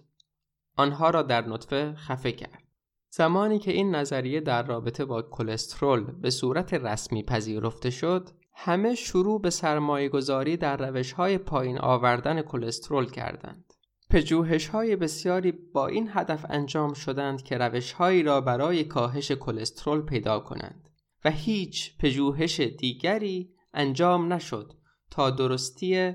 [0.77, 2.63] آنها را در نطفه خفه کرد.
[3.11, 9.41] زمانی که این نظریه در رابطه با کلسترول به صورت رسمی پذیرفته شد همه شروع
[9.41, 13.75] به سرمایه گذاری در روش های پایین آوردن کلسترول کردند.
[14.11, 20.03] پژوهش های بسیاری با این هدف انجام شدند که روش هایی را برای کاهش کلسترول
[20.03, 20.89] پیدا کنند
[21.25, 24.73] و هیچ پژوهش دیگری انجام نشد
[25.11, 26.13] تا درستی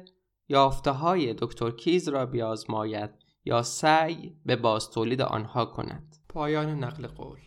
[0.49, 3.09] یافته های دکتر کیز را بیازماید
[3.45, 6.15] یا سعی به باستولید آنها کند.
[6.29, 7.39] پایان نقل قول.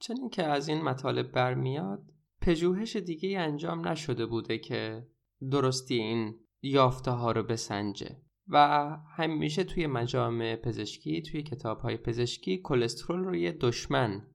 [0.00, 2.02] چنین که از این مطالب برمیاد
[2.40, 5.06] پژوهش دیگه انجام نشده بوده که
[5.50, 8.16] درستی این یافته ها رو بسنجه
[8.48, 14.26] و همیشه توی مجامع پزشکی توی کتاب های پزشکی کلسترول رو یه دشمن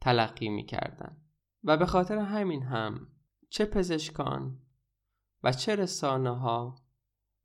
[0.00, 1.16] تلقی می‌کردن.
[1.64, 3.08] و به خاطر همین هم
[3.50, 4.58] چه پزشکان
[5.42, 6.83] و چه رسانه ها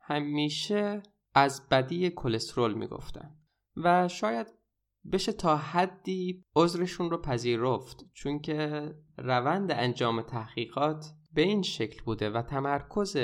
[0.10, 1.04] همیشه
[1.36, 3.36] از بدی کلسترول می‌گفتن.
[3.78, 4.48] و شاید
[5.12, 12.30] بشه تا حدی عذرشون رو پذیرفت چون که روند انجام تحقیقات به این شکل بوده
[12.30, 13.17] و تمرکز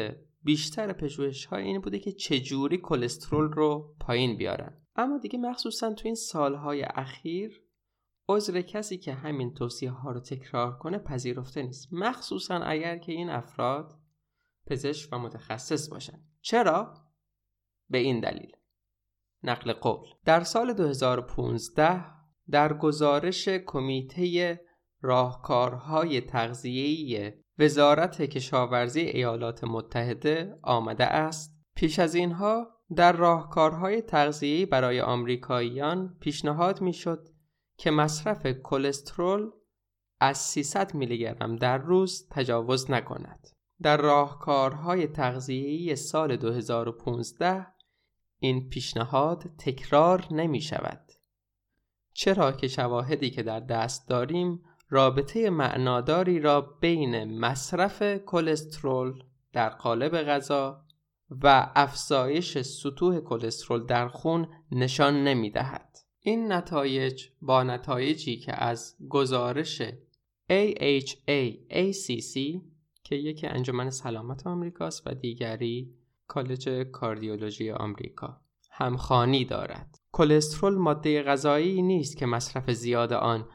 [0.43, 4.81] بیشتر پژوهش های این بوده که چجوری کلسترول رو پایین بیارن.
[4.95, 7.61] اما دیگه مخصوصا تو این سالهای اخیر
[8.29, 11.87] عذر کسی که همین توصیه ها رو تکرار کنه پذیرفته نیست.
[11.91, 14.04] مخصوصا اگر که این افراد
[14.67, 16.93] پزشک و متخصص باشن چرا؟
[17.89, 18.51] به این دلیل
[19.43, 22.05] نقل قول در سال 2015
[22.49, 24.59] در گزارش کمیته
[25.01, 35.01] راهکارهای تغذیه‌ای وزارت کشاورزی ایالات متحده آمده است پیش از اینها در راهکارهای تغذیه‌ای برای
[35.01, 37.27] آمریکاییان پیشنهاد می‌شد
[37.77, 39.51] که مصرف کلسترول
[40.19, 43.54] از 300 میلی گرم در روز تجاوز نکند.
[43.81, 47.67] در راهکارهای تغذیه‌ای سال 2015
[48.39, 51.11] این پیشنهاد تکرار نمی شود.
[52.13, 60.21] چرا که شواهدی که در دست داریم رابطه معناداری را بین مصرف کلسترول در قالب
[60.21, 60.85] غذا
[61.29, 65.97] و افزایش سطوح کلسترول در خون نشان نمی دهد.
[66.19, 69.81] این نتایج با نتایجی که از گزارش
[70.49, 72.39] AHA-ACC
[73.05, 75.95] که یکی انجمن سلامت آمریکاست و دیگری
[76.27, 78.41] کالج کاردیولوژی آمریکا.
[78.71, 79.99] همخانی دارد.
[80.11, 83.49] کلسترول ماده غذایی نیست که مصرف زیاد آن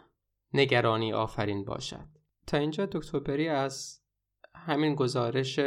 [0.54, 2.06] نگرانی آفرین باشد.
[2.46, 4.00] تا اینجا دکتر بری از
[4.54, 5.60] همین گزارش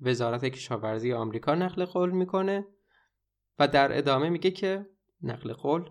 [0.00, 2.66] وزارت کشاورزی آمریکا نقل قول می‌کنه
[3.58, 4.86] و در ادامه میگه که
[5.22, 5.90] نقل قول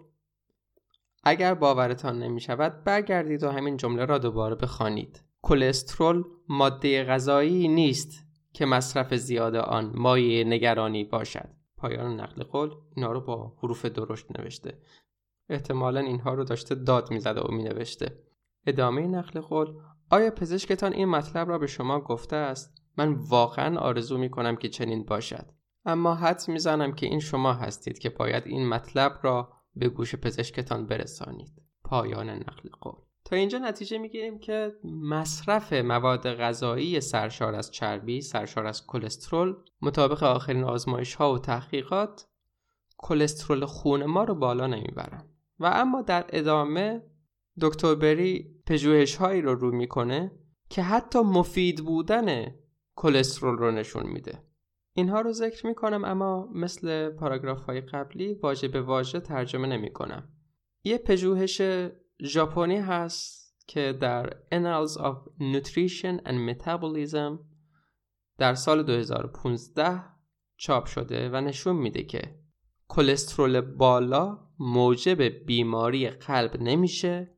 [1.24, 5.24] اگر باورتان نمی شود برگردید و همین جمله را دوباره بخوانید.
[5.42, 11.50] کلسترول ماده غذایی نیست که مصرف زیاد آن مایه نگرانی باشد.
[11.78, 14.82] پایان نقل قول اینا رو با حروف درشت نوشته.
[15.50, 18.20] احتمالا اینها رو داشته داد می‌زده و مینوشته.
[18.68, 19.74] ادامه نقل قول
[20.10, 24.70] آیا پزشکتان این مطلب را به شما گفته است؟ من واقعا آرزو می کنم که
[24.70, 25.46] چنین باشد.
[25.86, 30.88] اما حدس می‌زنم که این شما هستید که باید این مطلب را به گوش پزشکتان
[30.88, 31.62] برسانید.
[31.84, 32.96] پایان نقل قول.
[33.26, 40.24] تا اینجا نتیجه می‌گیریم که مصرف مواد غذایی سرشار از چربی، سرشار از کلسترول مطابق
[40.24, 42.28] آخرین آزمایش ها و تحقیقات
[42.98, 47.04] کلسترول خون ما رو بالا نمی‌برن و اما در ادامه
[47.62, 50.32] دکتر بری پژوهش هایی رو رو می‌کنه
[50.70, 52.56] که حتی مفید بودن
[52.96, 54.44] کلسترول رو نشون میده
[54.94, 60.30] اینها رو ذکر می‌کنم اما مثل پاراگراف های قبلی واژه به واژه ترجمه نمی کنم.
[60.84, 61.62] یه پژوهش
[62.24, 67.40] ژاپنی هست که در Annals of Nutrition and Metabolism
[68.38, 70.04] در سال 2015
[70.58, 72.40] چاپ شده و نشون میده که
[72.88, 77.36] کلسترول بالا موجب بیماری قلب نمیشه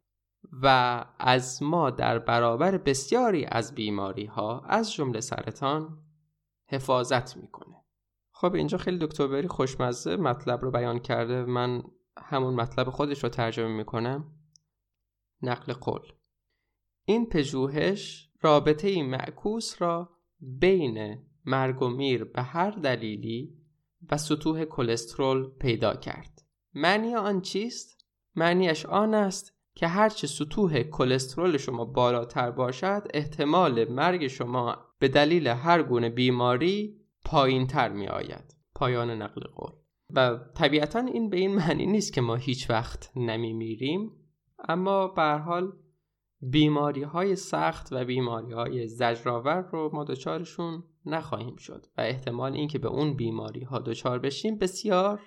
[0.62, 5.98] و از ما در برابر بسیاری از بیماری ها از جمله سرطان
[6.70, 7.76] حفاظت می‌کنه.
[8.32, 11.46] خب اینجا خیلی دکتر بری خوشمزه مطلب رو بیان کرده.
[11.46, 11.84] من
[12.18, 14.37] همون مطلب خودش رو ترجمه می‌کنم.
[15.42, 16.02] نقل قول.
[17.06, 23.58] این پژوهش رابطه این معکوس را بین مرگ و میر به هر دلیلی
[24.12, 26.42] و سطوح کلسترول پیدا کرد.
[26.74, 34.28] معنی آن چیست؟ معنیش آن است که هرچه سطوح کلسترول شما بالاتر باشد احتمال مرگ
[34.28, 39.72] شما به دلیل هر گونه بیماری پایین تر می آید پایان نقل قول.
[40.14, 44.12] و طبیعتا این به این معنی نیست که ما هیچ وقت نمی میریم
[44.60, 45.74] اما به حال
[46.42, 52.80] بیماری های سخت و بیماری های زجرآور رو ما دچارشون نخواهیم شد و احتمال اینکه
[52.80, 55.22] به اون بیماری ها دچار بشیم بسیار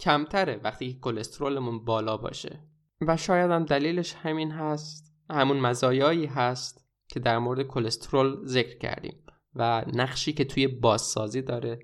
[0.00, 2.60] کمتره وقتی که کلسترولمون بالا باشه.
[3.00, 9.22] و شاید هم دلیلش همین هست همون مزایایی هست که در مورد کلسترول ذکر کردیم
[9.54, 11.78] و نقشی که توی بازسازی داره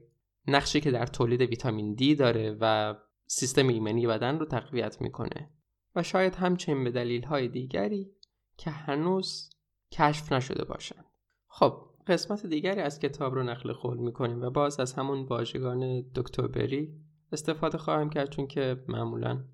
[0.46, 2.94] نقشی که در تولید ویتامین دی داره و
[3.26, 5.50] سیستم ایمنی بدن رو تقویت می‌کنه.
[5.96, 8.10] و شاید همچنین به دلیل های دیگری
[8.56, 9.50] که هنوز
[9.92, 11.04] کشف نشده باشند.
[11.48, 16.46] خب قسمت دیگری از کتاب رو نقل قول می‌کنیم و باز از همون واژگان دکتر
[16.46, 17.00] بری
[17.32, 19.44] استفاده خواهم کرد چون که معمولا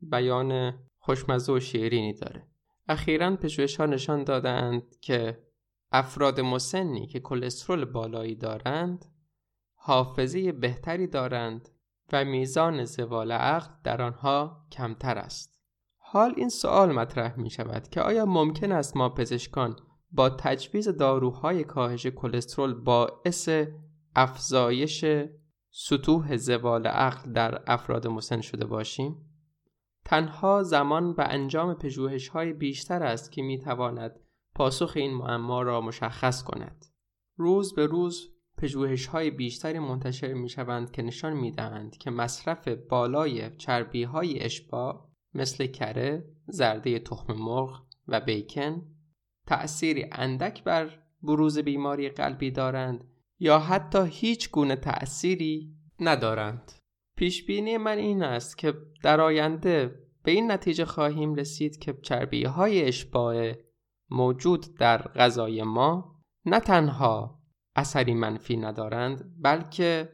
[0.00, 2.48] بیان خوشمزه و شیرینی داره.
[2.88, 5.48] اخیرا پژوهش ها نشان دادند که
[5.92, 9.04] افراد مسنی که کلسترول بالایی دارند
[9.74, 11.68] حافظه بهتری دارند
[12.12, 15.57] و میزان زوال عقل در آنها کمتر است.
[16.10, 19.76] حال این سوال مطرح می شود که آیا ممکن است ما پزشکان
[20.10, 23.48] با تجویز داروهای کاهش کلسترول باعث
[24.16, 25.04] افزایش
[25.70, 29.16] سطوح زوال عقل در افراد مسن شده باشیم؟
[30.04, 34.20] تنها زمان و انجام پژوهش های بیشتر است که می تواند
[34.54, 36.84] پاسخ این معما را مشخص کند.
[37.36, 42.68] روز به روز پژوهش های بیشتری منتشر می شوند که نشان می دهند که مصرف
[42.68, 48.82] بالای چربی های اشباع مثل کره، زرده تخم مرغ و بیکن
[49.46, 53.04] تأثیری اندک بر بروز بیماری قلبی دارند
[53.38, 56.72] یا حتی هیچ گونه تأثیری ندارند.
[57.16, 62.44] پیش بینی من این است که در آینده به این نتیجه خواهیم رسید که چربی
[62.44, 63.52] های اشباع
[64.10, 67.42] موجود در غذای ما نه تنها
[67.76, 70.12] اثری منفی ندارند بلکه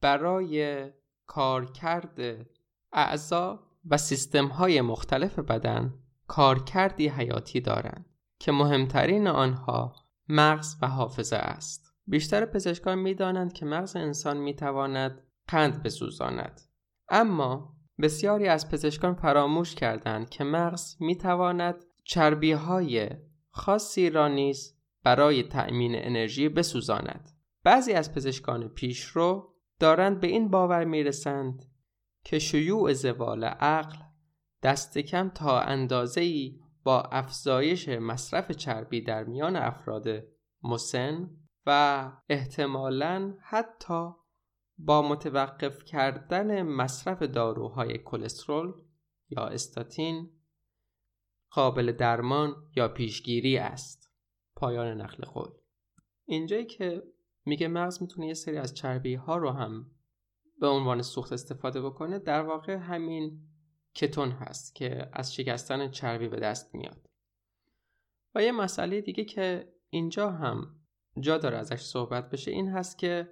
[0.00, 0.90] برای
[1.26, 2.46] کارکرد
[2.92, 5.94] اعضا و سیستم های مختلف بدن
[6.26, 8.06] کارکردی حیاتی دارند
[8.38, 9.96] که مهمترین آنها
[10.28, 11.92] مغز و حافظه است.
[12.06, 16.60] بیشتر پزشکان می دانند که مغز انسان می تواند قند بسوزاند.
[17.08, 23.10] اما بسیاری از پزشکان فراموش کردند که مغز می تواند چربی های
[23.50, 27.30] خاصی را نیز برای تأمین انرژی بسوزاند.
[27.64, 31.64] بعضی از پزشکان پیشرو دارند به این باور می رسند
[32.24, 33.96] که شیوع زوال عقل
[34.62, 40.08] دست کم تا اندازه ای با افزایش مصرف چربی در میان افراد
[40.62, 41.30] مسن
[41.66, 44.10] و احتمالا حتی
[44.78, 48.72] با متوقف کردن مصرف داروهای کلسترول
[49.28, 50.30] یا استاتین
[51.50, 54.12] قابل درمان یا پیشگیری است.
[54.56, 55.48] پایان نقل قول.
[56.24, 57.02] اینجایی که
[57.44, 59.90] میگه مغز می‌تونه یه سری از چربی ها رو هم
[60.64, 63.40] به عنوان سوخت استفاده بکنه در واقع همین
[63.94, 67.08] کتون هست که از شکستن چربی به دست میاد.
[68.34, 70.76] و یه مسئله دیگه که اینجا هم
[71.20, 73.28] جا داره ازش صحبت بشه این هست که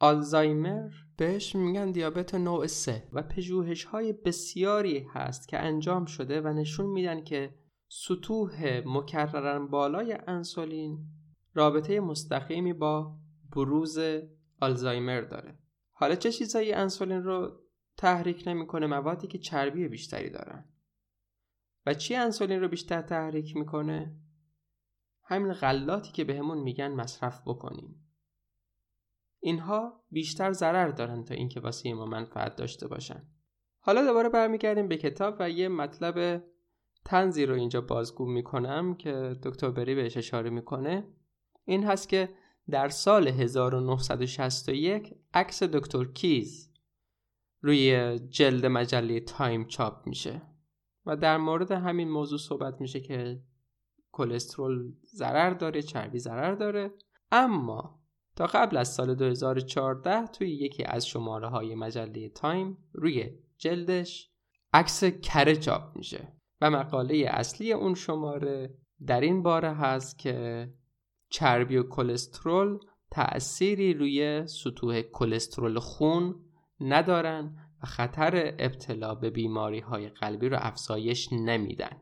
[0.00, 6.48] آلزایمر بهش میگن دیابت نوع 3 و پژوهش های بسیاری هست که انجام شده و
[6.48, 7.54] نشون میدن که
[7.88, 10.98] سطوح مکررن بالای انسولین
[11.54, 13.16] رابطه مستقیمی با
[13.56, 13.98] بروز
[14.60, 15.63] آلزایمر داره.
[15.96, 17.60] حالا چه چیزایی انسولین رو
[17.96, 20.68] تحریک نمی‌کنه؟ موادی که چربی بیشتری دارن.
[21.86, 24.16] و چی انسولین رو بیشتر تحریک می‌کنه؟
[25.22, 28.16] همین غلاتی که بهمون میگن مصرف بکنیم.
[29.40, 33.28] اینها بیشتر ضرر دارن تا اینکه واسه ما منفعت داشته باشن.
[33.78, 36.44] حالا دوباره برمیگردیم به کتاب و یه مطلب
[37.04, 41.08] تنزی رو اینجا بازگو می‌کنم که دکتر بری بهش اشاره می‌کنه.
[41.64, 42.28] این هست که
[42.70, 46.72] در سال 1961 عکس دکتر کیز
[47.60, 50.42] روی جلد مجله تایم چاپ میشه
[51.06, 53.42] و در مورد همین موضوع صحبت میشه که
[54.12, 56.90] کلسترول ضرر داره چربی ضرر داره.
[57.32, 58.00] اما
[58.36, 64.30] تا قبل از سال 2014 توی یکی از شماره های مجله تایم روی جلدش
[64.72, 68.74] عکس کره چاپ میشه و مقاله اصلی اون شماره
[69.06, 70.68] در این باره هست که
[71.34, 72.78] چربی و کلسترول
[73.10, 76.34] تأثیری روی سطوح کلسترول خون
[76.80, 82.00] ندارن و خطر ابتلا به بیماری های قلبی رو افزایش نمیدن.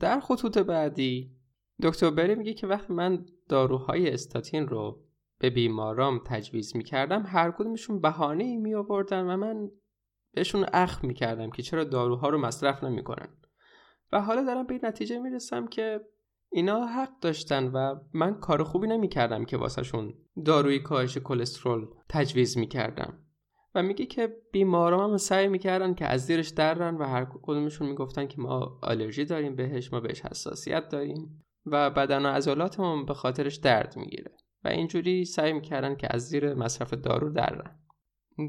[0.00, 1.36] در خطوط بعدی
[1.82, 5.04] دکتر بری میگه که وقتی من داروهای استاتین رو
[5.38, 9.70] به بیمارام تجویز می‌کردم هر کدومشون بهانه ای می و من
[10.34, 13.28] بهشون اخ می‌کردم که چرا داروها رو مصرف نمی‌کنن.
[14.12, 16.00] و حالا دارم به این نتیجه می‌رسم که
[16.56, 23.18] اینا حق داشتن و من کار خوبی نمی‌کردم که واسهشون داروی کاهش کلسترول تجویز می‌کردم.
[23.74, 28.26] و میگه که بیماران هم سعی می‌کردن که از زیرش درن و هر کدومشون می‌گفتن
[28.26, 33.56] که ما آلرژی داریم بهش ما بهش حساسیت داریم و بدن و عضلاتمون به خاطرش
[33.56, 34.32] درد می‌گیره.
[34.64, 37.78] و اینجوری سعی می‌کردن که از زیر مصرف دارو درن.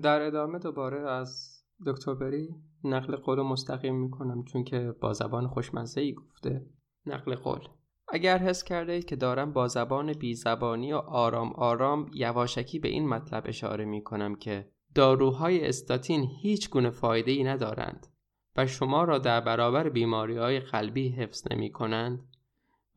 [0.04, 6.02] در ادامه دوباره از دکتر بری نقل قول مستقیم می‌کنم چون که با زبان خوشمزه
[6.02, 6.66] ای گفته
[7.06, 7.60] نقل قول.
[8.08, 12.88] اگر حس کرده اید که دارم با زبان بی زبانی و آرام آرام یواشکی به
[12.88, 18.08] این مطلب اشاره می کنم که داروهای استاتین هیچ گونه فایده ای ندارند
[18.56, 22.28] و شما را در برابر بیماری های قلبی حفظ نمی کنند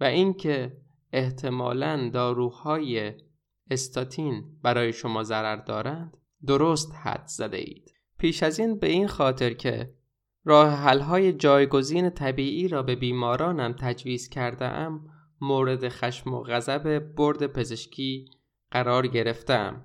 [0.00, 0.76] و اینکه
[1.12, 3.14] احتمالا داروهای
[3.70, 7.94] استاتین برای شما ضرر دارند درست حد زده اید.
[8.18, 9.94] پیش از این به این خاطر که
[10.48, 17.46] راه حلهای جایگزین طبیعی را به بیمارانم تجویز کرده ام مورد خشم و غضب برد
[17.46, 18.30] پزشکی
[18.70, 19.84] قرار گرفتم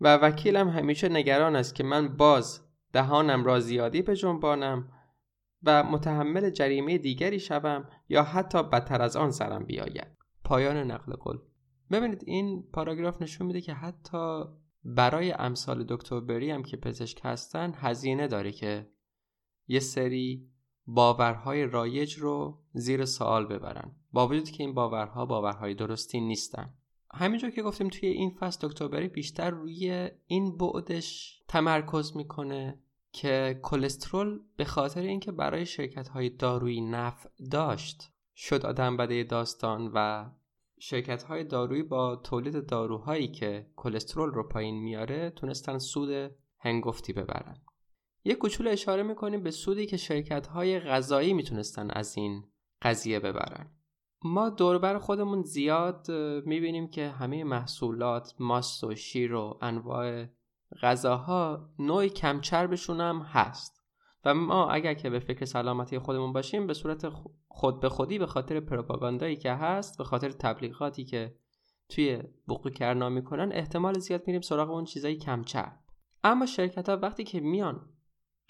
[0.00, 2.60] و وکیلم همیشه نگران است که من باز
[2.92, 4.88] دهانم را زیادی جنبانم
[5.62, 10.08] و متحمل جریمه دیگری شوم یا حتی بدتر از آن سرم بیاید.
[10.44, 11.38] پایان نقل قول.
[11.90, 14.44] ببینید این پاراگراف نشون میده که حتی
[14.84, 18.91] برای امثال دکتر بری هم که پزشک هستن هزینه داره که
[19.72, 20.48] یه سری
[20.86, 23.92] باورهای رایج رو زیر سوال ببرن.
[24.12, 26.74] با وجود که این باورها باورهای درستی نیستن.
[27.14, 32.78] همینجور که گفتیم توی این فصل دکتر بیشتر روی این بعدش تمرکز می‌کنه
[33.12, 39.90] که کلسترول به خاطر اینکه برای شرکت های دارویی نفع داشت شد آدم بده داستان
[39.94, 40.30] و
[40.78, 47.56] شرکت های دارویی با تولید داروهایی که کلسترول رو پایین میاره تونستن سود هنگفتی ببرن.
[48.24, 52.44] یک کوچولو اشاره می‌کنیم به سودی که شرکت های غذایی می‌تونستن از این
[52.82, 53.70] قضیه ببرن.
[54.24, 56.10] ما دوربر خودمون زیاد
[56.46, 60.26] می‌بینیم که همه محصولات ماست و شیر و انواع
[60.82, 63.82] غذاها نوع کمچربشون هم هست.
[64.24, 67.12] و ما اگر که به فکر سلامتی خودمون باشیم به صورت
[67.48, 71.34] خود به خودی به خاطر پروپاگاندایی که هست به خاطر تبلیغاتی که
[71.88, 75.78] توی بوقی کرنا می‌کنن احتمال زیاد میریم سراغ اون چیزای کمچرب
[76.24, 77.88] اما شرکت ها وقتی که میان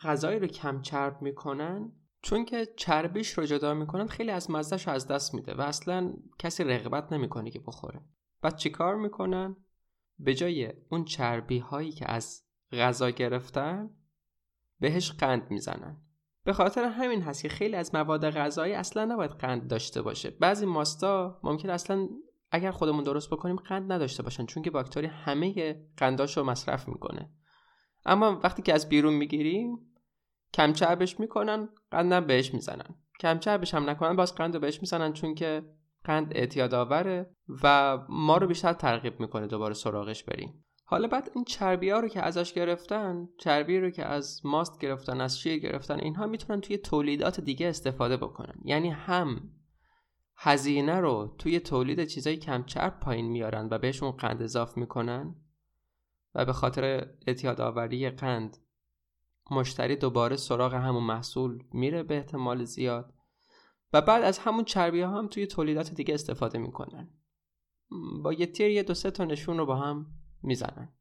[0.03, 1.93] غذایی رو کم چرب می‌کنن
[2.23, 6.15] چون که چربیش رو جدا می‌کنن خیلی از مزدش رو از دست میده و اصلا
[6.39, 8.01] کسی رغبت نمی‌کنه که بخوره.
[8.43, 9.57] بعد چیکار می‌کنن؟
[10.19, 13.91] به جای اون چربی هایی که از غذا گرفتن
[14.81, 16.03] بهش قند می‌زنن.
[16.45, 20.31] به خاطر همین هست که خیلی از مواد غذایی اصلا نباید قند داشته باشه.
[20.31, 22.09] بعضی ماستا ممکن اصلا
[22.51, 27.31] اگر خودمون درست بکنیم قند نداشته باشن چون که باکتری همه قنداش رو مصرف می‌کنه.
[28.05, 29.91] اما وقتی که از بیرون می‌گیریم
[30.55, 32.95] کمچربش می‌کنن قندم بهش می‌زنن.
[33.21, 35.63] کمچربش هم نکنن باز قند بهش می‌زنن چون که
[36.05, 37.31] قند اعتیاد آوره
[37.63, 40.65] و ما رو بیشتر ترغیب می‌کنه دوباره سراغش بریم.
[40.85, 45.21] حالا بعد این چربی ها رو که ازش گرفتن چربی رو که از ماست گرفتن
[45.21, 48.55] از شیر گرفتن اینها می‌تونن توی تولیدات دیگه استفاده بکنن.
[48.65, 49.51] یعنی هم
[50.37, 55.35] هزینه رو توی تولید چیزای کم چرب پایین میارن و بهشون قند اضاف می‌کنن
[56.35, 58.57] و به خاطر اعتیاد آوری قند
[59.53, 63.15] مشتری دوباره سراغ همون محصول میره به احتمال زیاد
[63.93, 67.11] و بعد از همون چربی ها هم توی تولیدات دیگه استفاده می‌کنن.
[68.23, 70.07] با یه تیر یه دو سه تا نشون رو با هم
[70.43, 70.93] می‌زنن.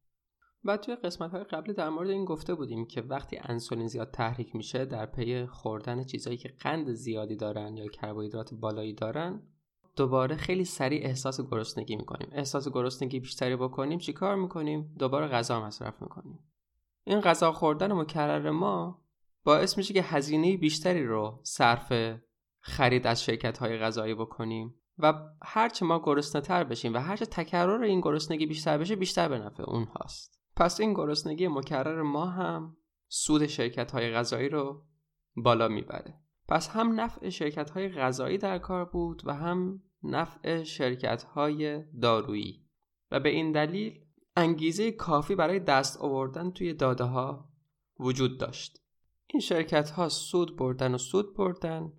[0.64, 4.56] و توی قسمت های قبلی در مورد این گفته بودیم که وقتی انسولین زیاد تحریک
[4.56, 9.42] میشه در پی خوردن چیزهایی که قند زیادی دارن یا کربوهیدرات بالایی دارن
[9.96, 12.30] دوباره خیلی سریع احساس گرسنگی می‌کنیم.
[12.32, 16.40] احساس گرسنگی بیشتری بکنیم چیکار می‌کنیم؟ دوباره غذا مصرف می‌کنیم.
[17.04, 19.02] این غذا خوردن مکرر ما
[19.44, 22.18] باعث میشه که هزینه بیشتری رو صرف
[22.60, 27.84] خرید از شرکت های غذایی بکنیم و هرچه ما گرسنه تر بشیم و هرچه تکرار
[27.84, 30.40] این گرسنگی بیشتر بشه بیشتر به نفع اون هاست.
[30.56, 32.78] پس این گرسنگی مکرر ما هم
[33.08, 34.86] سود شرکت های غذایی رو
[35.36, 36.20] بالا می‌بره.
[36.48, 42.66] پس هم نفع شرکت های غذایی در کار بود و هم نفع شرکت های دارویی.
[43.12, 44.00] و به این دلیل
[44.36, 47.50] انگیزه کافی برای دست آوردن توی داده ها
[48.00, 48.82] وجود داشت.
[49.28, 51.94] این شرکت ها سود بردن و سود بردن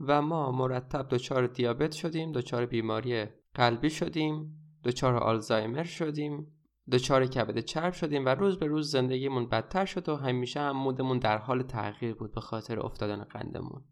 [0.00, 6.52] و ما مرتب دچار دیابت شدیم دچار بیماری قلبی شدیم دچار آلزایمر شدیم
[6.92, 11.18] دچار کبد چرب شدیم و روز به روز زندگیمون بدتر شد و همیشه هم مودمون
[11.18, 13.84] در حال تغییر بود به خاطر افتادن قندمون.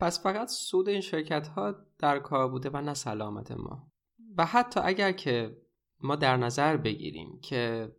[0.00, 3.90] پس فقط سود این شرکت ها در کار بوده و نه سلامت ما.
[4.36, 5.59] و حتی اگر که
[6.02, 7.92] ما در نظر بگیریم که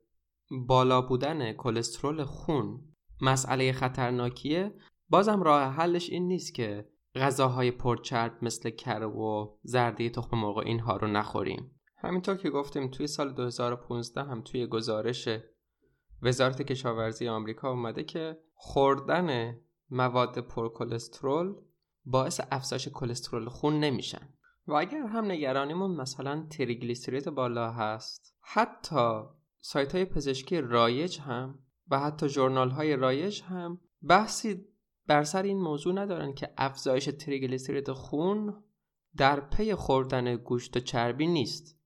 [0.52, 2.80] بالا بودن کلسترول خون
[3.22, 4.74] مسئله خطرناکیه.
[5.10, 10.98] بازم راه حلش این نیست که غذاهای پرچرب مثل کره و زرده تخم مرغ اینها
[10.98, 11.72] رو نخوریم.
[11.98, 15.30] همینطور که گفتیم توی سال 2015 هم توی گزارش
[16.22, 21.56] وزارت کشاورزی آمریکا اومده که خوردن مواد پرکلسترول
[22.06, 24.34] باعث افزایش کلسترول خون نمیشن.
[24.72, 29.22] و اگر هم نگرانیمون مثلا تریگلیسیرید بالا هست حتی
[29.62, 31.60] سایت های پزشکی رایج هم
[31.90, 34.66] و حتی journal های رایج هم بحثی
[35.08, 38.64] بر سر این موضوع ندارن که افزایش تریگلیسیرید خون
[39.18, 41.80] در پی خوردن گوشت و چربی نیست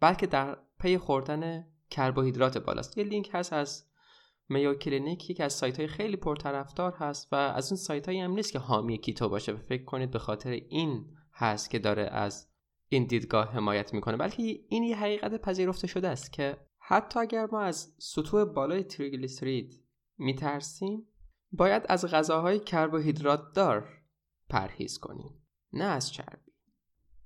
[0.00, 2.98] بلکه در پی خوردن کربوهیدرات بالاست.
[2.98, 3.86] یه لینک هست از
[4.48, 8.30] Mayo Clinic یکی از سایت های خیلی پرطرفدار هست و از اون سایت هایی هم
[8.30, 9.56] نیست که حامی keto باشه.
[9.56, 12.48] فکر کنید به خاطر این هست که داره از
[12.88, 17.60] این دیدگاه حمایت می‌کنه بلکه این یه حقیقت پذیرفته شده است که حتی اگر ما
[17.60, 19.84] از سطوح بالای تریگلیسیرید
[20.18, 21.06] میترسیم
[21.52, 23.88] باید از غذاهای کربوهیدرات دار
[24.48, 26.52] پرهیز کنیم نه از چربی.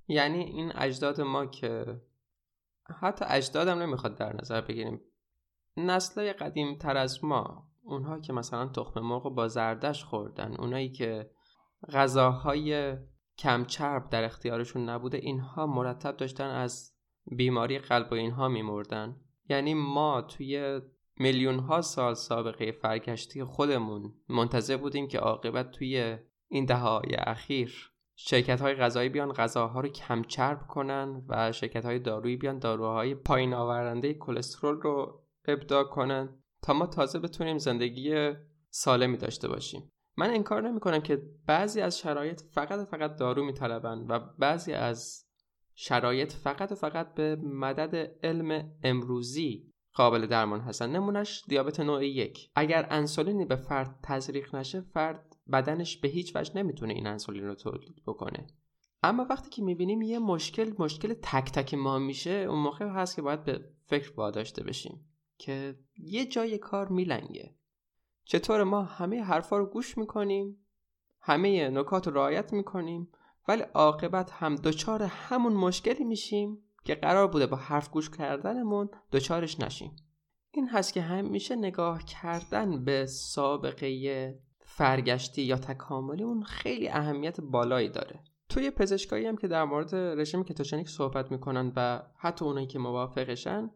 [0.08, 2.00] یعنی این اجداد ما که
[3.00, 5.00] حتی اجدادم نمی‌خواد در نظر بگیریم
[5.76, 11.30] نسلای قدیم تر از ما اونها که مثلا تخم مرغ با زردش خوردن اونایی که
[11.92, 12.96] غذاهای
[13.38, 16.92] کم چرب در اختیارشون نبوده اینها مرتب داشتن از
[17.26, 19.16] بیماری قلب و اینها میمردن.
[19.48, 20.80] یعنی ما توی
[21.16, 26.18] میلیون ها سال سابقه فرگشتی خودمون منتظر بودیم که عاقبت توی
[26.48, 31.98] این دههای اخیر شرکت های غذایی بیان غذاها رو کم چرب کنن و شرکت های
[31.98, 38.32] دارویی بیان داروهای پایین آورنده کلسترول رو ابداع کنن تا ما تازه بتونیم زندگی
[38.70, 39.92] سالمی داشته باشیم.
[40.16, 45.26] من انکار نمی کنم که بعضی از شرایط فقط فقط دارو میطلبن و بعضی از
[45.74, 50.90] شرایط فقط فقط به مدد علم امروزی قابل درمان هستن.
[50.90, 52.50] نمونش دیابت نوع یک.
[52.54, 57.54] اگر انسولینی به فرد تزریق نشه فرد بدنش به هیچ وجه نمی‌تونه این انسولین رو
[57.54, 58.46] تولید بکنه.
[59.02, 63.22] اما وقتی که می‌بینیم یه مشکل مشکل تک تک ما میشه اون موقع هست که
[63.22, 67.54] باید به فکر واداشته بشیم که یه جای کار میلنگه.
[68.26, 70.66] چطور ما همه حرفا رو گوش می‌کنیم
[71.20, 73.08] همه نکات رو رعایت می‌کنیم
[73.48, 79.60] ولی عاقبت هم دچار همون مشکلی میشیم که قرار بوده با حرف گوش کردنمون دچارش
[79.60, 79.96] نشیم.
[80.50, 87.88] این هست که همیشه نگاه کردن به سابقه فرگشتی یا تکاملی اون خیلی اهمیت بالایی
[87.88, 88.20] داره.
[88.48, 93.70] توی پزشکایی هم که در مورد رژیم کتوژنیک صحبت می‌کنن و حتی اونایی که موافقشن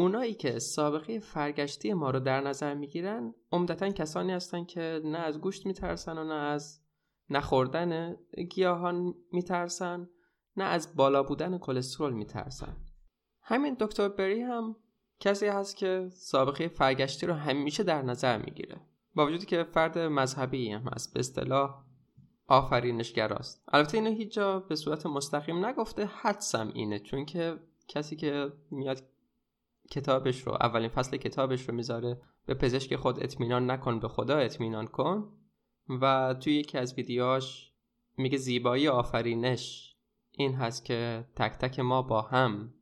[0.00, 5.40] اونایی که سابقه فرگشتی ما رو در نظر می‌گیرن عمدتا کسانی هستن که نه از
[5.40, 6.80] گوشت میترسن و نه از
[7.30, 8.16] نخوردن
[8.50, 10.08] گیاهان میترسن
[10.56, 12.76] نه از بالا بودن کلسترول میترسن.
[13.42, 14.76] همین دکتر بری هم
[15.20, 18.80] کسی هست که سابقه فرگشتی رو همیشه در نظر می‌گیره.
[19.14, 21.84] با وجودی که فرد مذهبی هم هست به اصطلاح
[22.46, 23.64] آفرینشگراست.
[23.68, 26.98] البته اینو هیچ جا به صورت مستقیم نگفته حدسم اینه.
[26.98, 29.02] چون که کسی که میاد
[29.90, 34.86] کتابش رو اولین فصل کتابش رو می‌ذاره به پزشک خود اطمینان نکن به خدا اطمینان
[34.86, 35.32] کن.
[36.00, 37.72] و توی یکی از ویدیوهاش
[38.16, 39.96] میگه زیبایی آفرینش.
[40.30, 42.74] این هست که تک تک ما با هم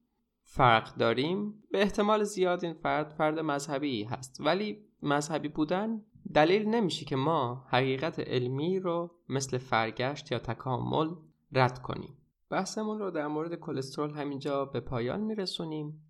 [0.43, 1.63] فرق داریم.
[1.71, 4.41] به احتمال زیاد این فرد فرد مذهبی هست.
[4.41, 6.03] ولی مذهبی بودن
[6.35, 11.15] دلیل نمیشه که ما حقیقت علمی رو مثل فرگشت یا تکامل
[11.53, 12.17] رد کنیم.
[12.51, 16.06] بحثمون رو در مورد کلسترول همینجا به پایان میرسونیم.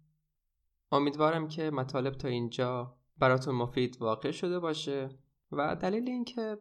[0.93, 5.09] امیدوارم که مطالب تا اینجا براتون مفید واقع شده باشه
[5.53, 6.59] و دلیل اینکه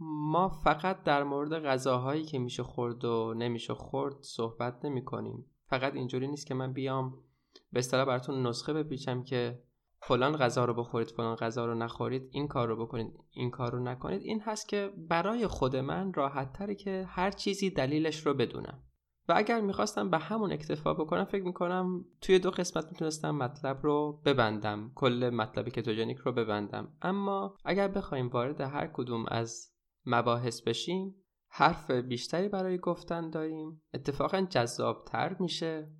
[0.00, 5.94] ما فقط در مورد غذاهایی که میشه خورد و نمیشه خورد صحبت نمی کنیم فقط
[5.94, 7.24] اینجوری نیست که من بیام
[7.72, 9.62] به اصطلاح براتون نسخه بپیچم که
[10.00, 13.82] فلان غذا رو بخورید فلان غذا رو نخورید این کار رو بکنید این کار رو
[13.82, 14.22] نکنید.
[14.22, 18.82] این هست که برای خود من راحت تره که هر چیزی دلیلش رو بدونم.
[19.28, 24.22] و اگر می‌خواستم به همون اکتفا بکنم فکر می‌کنم توی دو قسمت می‌تونستم مطلب رو
[24.24, 26.92] ببندم کل مطلب کتوژنیک رو ببندم.
[27.02, 29.72] اما اگر بخوایم وارد هر کدوم از
[30.06, 31.14] مباحث بشیم
[31.50, 33.82] حرف بیشتری برای گفتن داریم.
[33.94, 35.92] اتفاقا جذابتر میشه.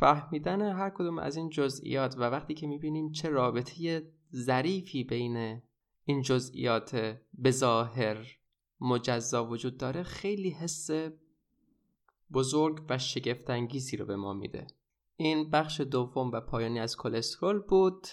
[0.00, 5.62] فهمیدن هر کدوم از این جزئیات و وقتی که می‌بینیم چه رابطه ظریفی بین
[6.04, 8.26] این جزئیات بظاهر
[8.80, 10.90] مجزا وجود داره خیلی حس
[12.32, 14.66] بزرگ و شگفتانگیزی رو به ما میده.
[15.16, 18.06] این بخش دوم و پایانی از کلسترول بود.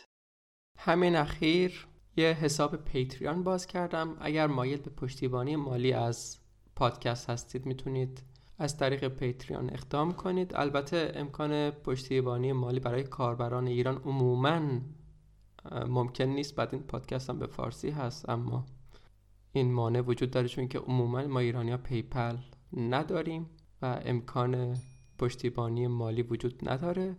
[0.78, 1.88] همین اخیر
[2.18, 4.18] یه حساب پیتریان باز کردم.
[4.20, 6.38] اگر مایل به پشتیبانی مالی از
[6.76, 8.24] پادکست هستید می‌تونید
[8.58, 10.56] از طریق پیتریان اقدام کنید.
[10.56, 14.80] البته امکان پشتیبانی مالی برای کاربران ایران عموما
[15.88, 16.56] ممکن نیست.
[16.56, 18.66] بعد این پادکست هم به فارسی هست اما
[19.52, 22.38] این مانع وجود داره چون که عموما ما ایرانی ها PayPal
[22.74, 23.50] نداریم.
[23.84, 24.78] و امکان
[25.18, 27.16] پشتیبانی مالی وجود نداره.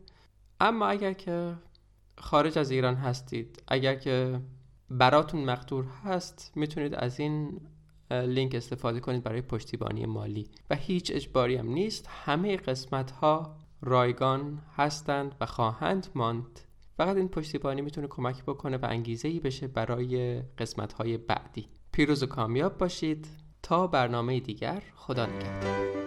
[0.61, 1.55] اما اگر که
[2.19, 4.41] خارج از ایران هستید اگر که
[4.91, 7.61] براتون مقدور هست می‌تونید از این
[8.11, 10.51] لینک استفاده کنید برای پشتیبانی مالی.
[10.71, 12.09] و هیچ اجباری هم نیست.
[12.25, 16.61] همه قسمت ها رایگان هستند و خواهند ماند.
[16.97, 21.69] فقط این پشتیبانی می‌تونه کمک بکنه و انگیزه ای بشه برای قسمت های بعدی.
[21.93, 23.27] پیروز و کامیاب باشید.
[23.63, 26.04] تا برنامه دیگر خدا نگهدار.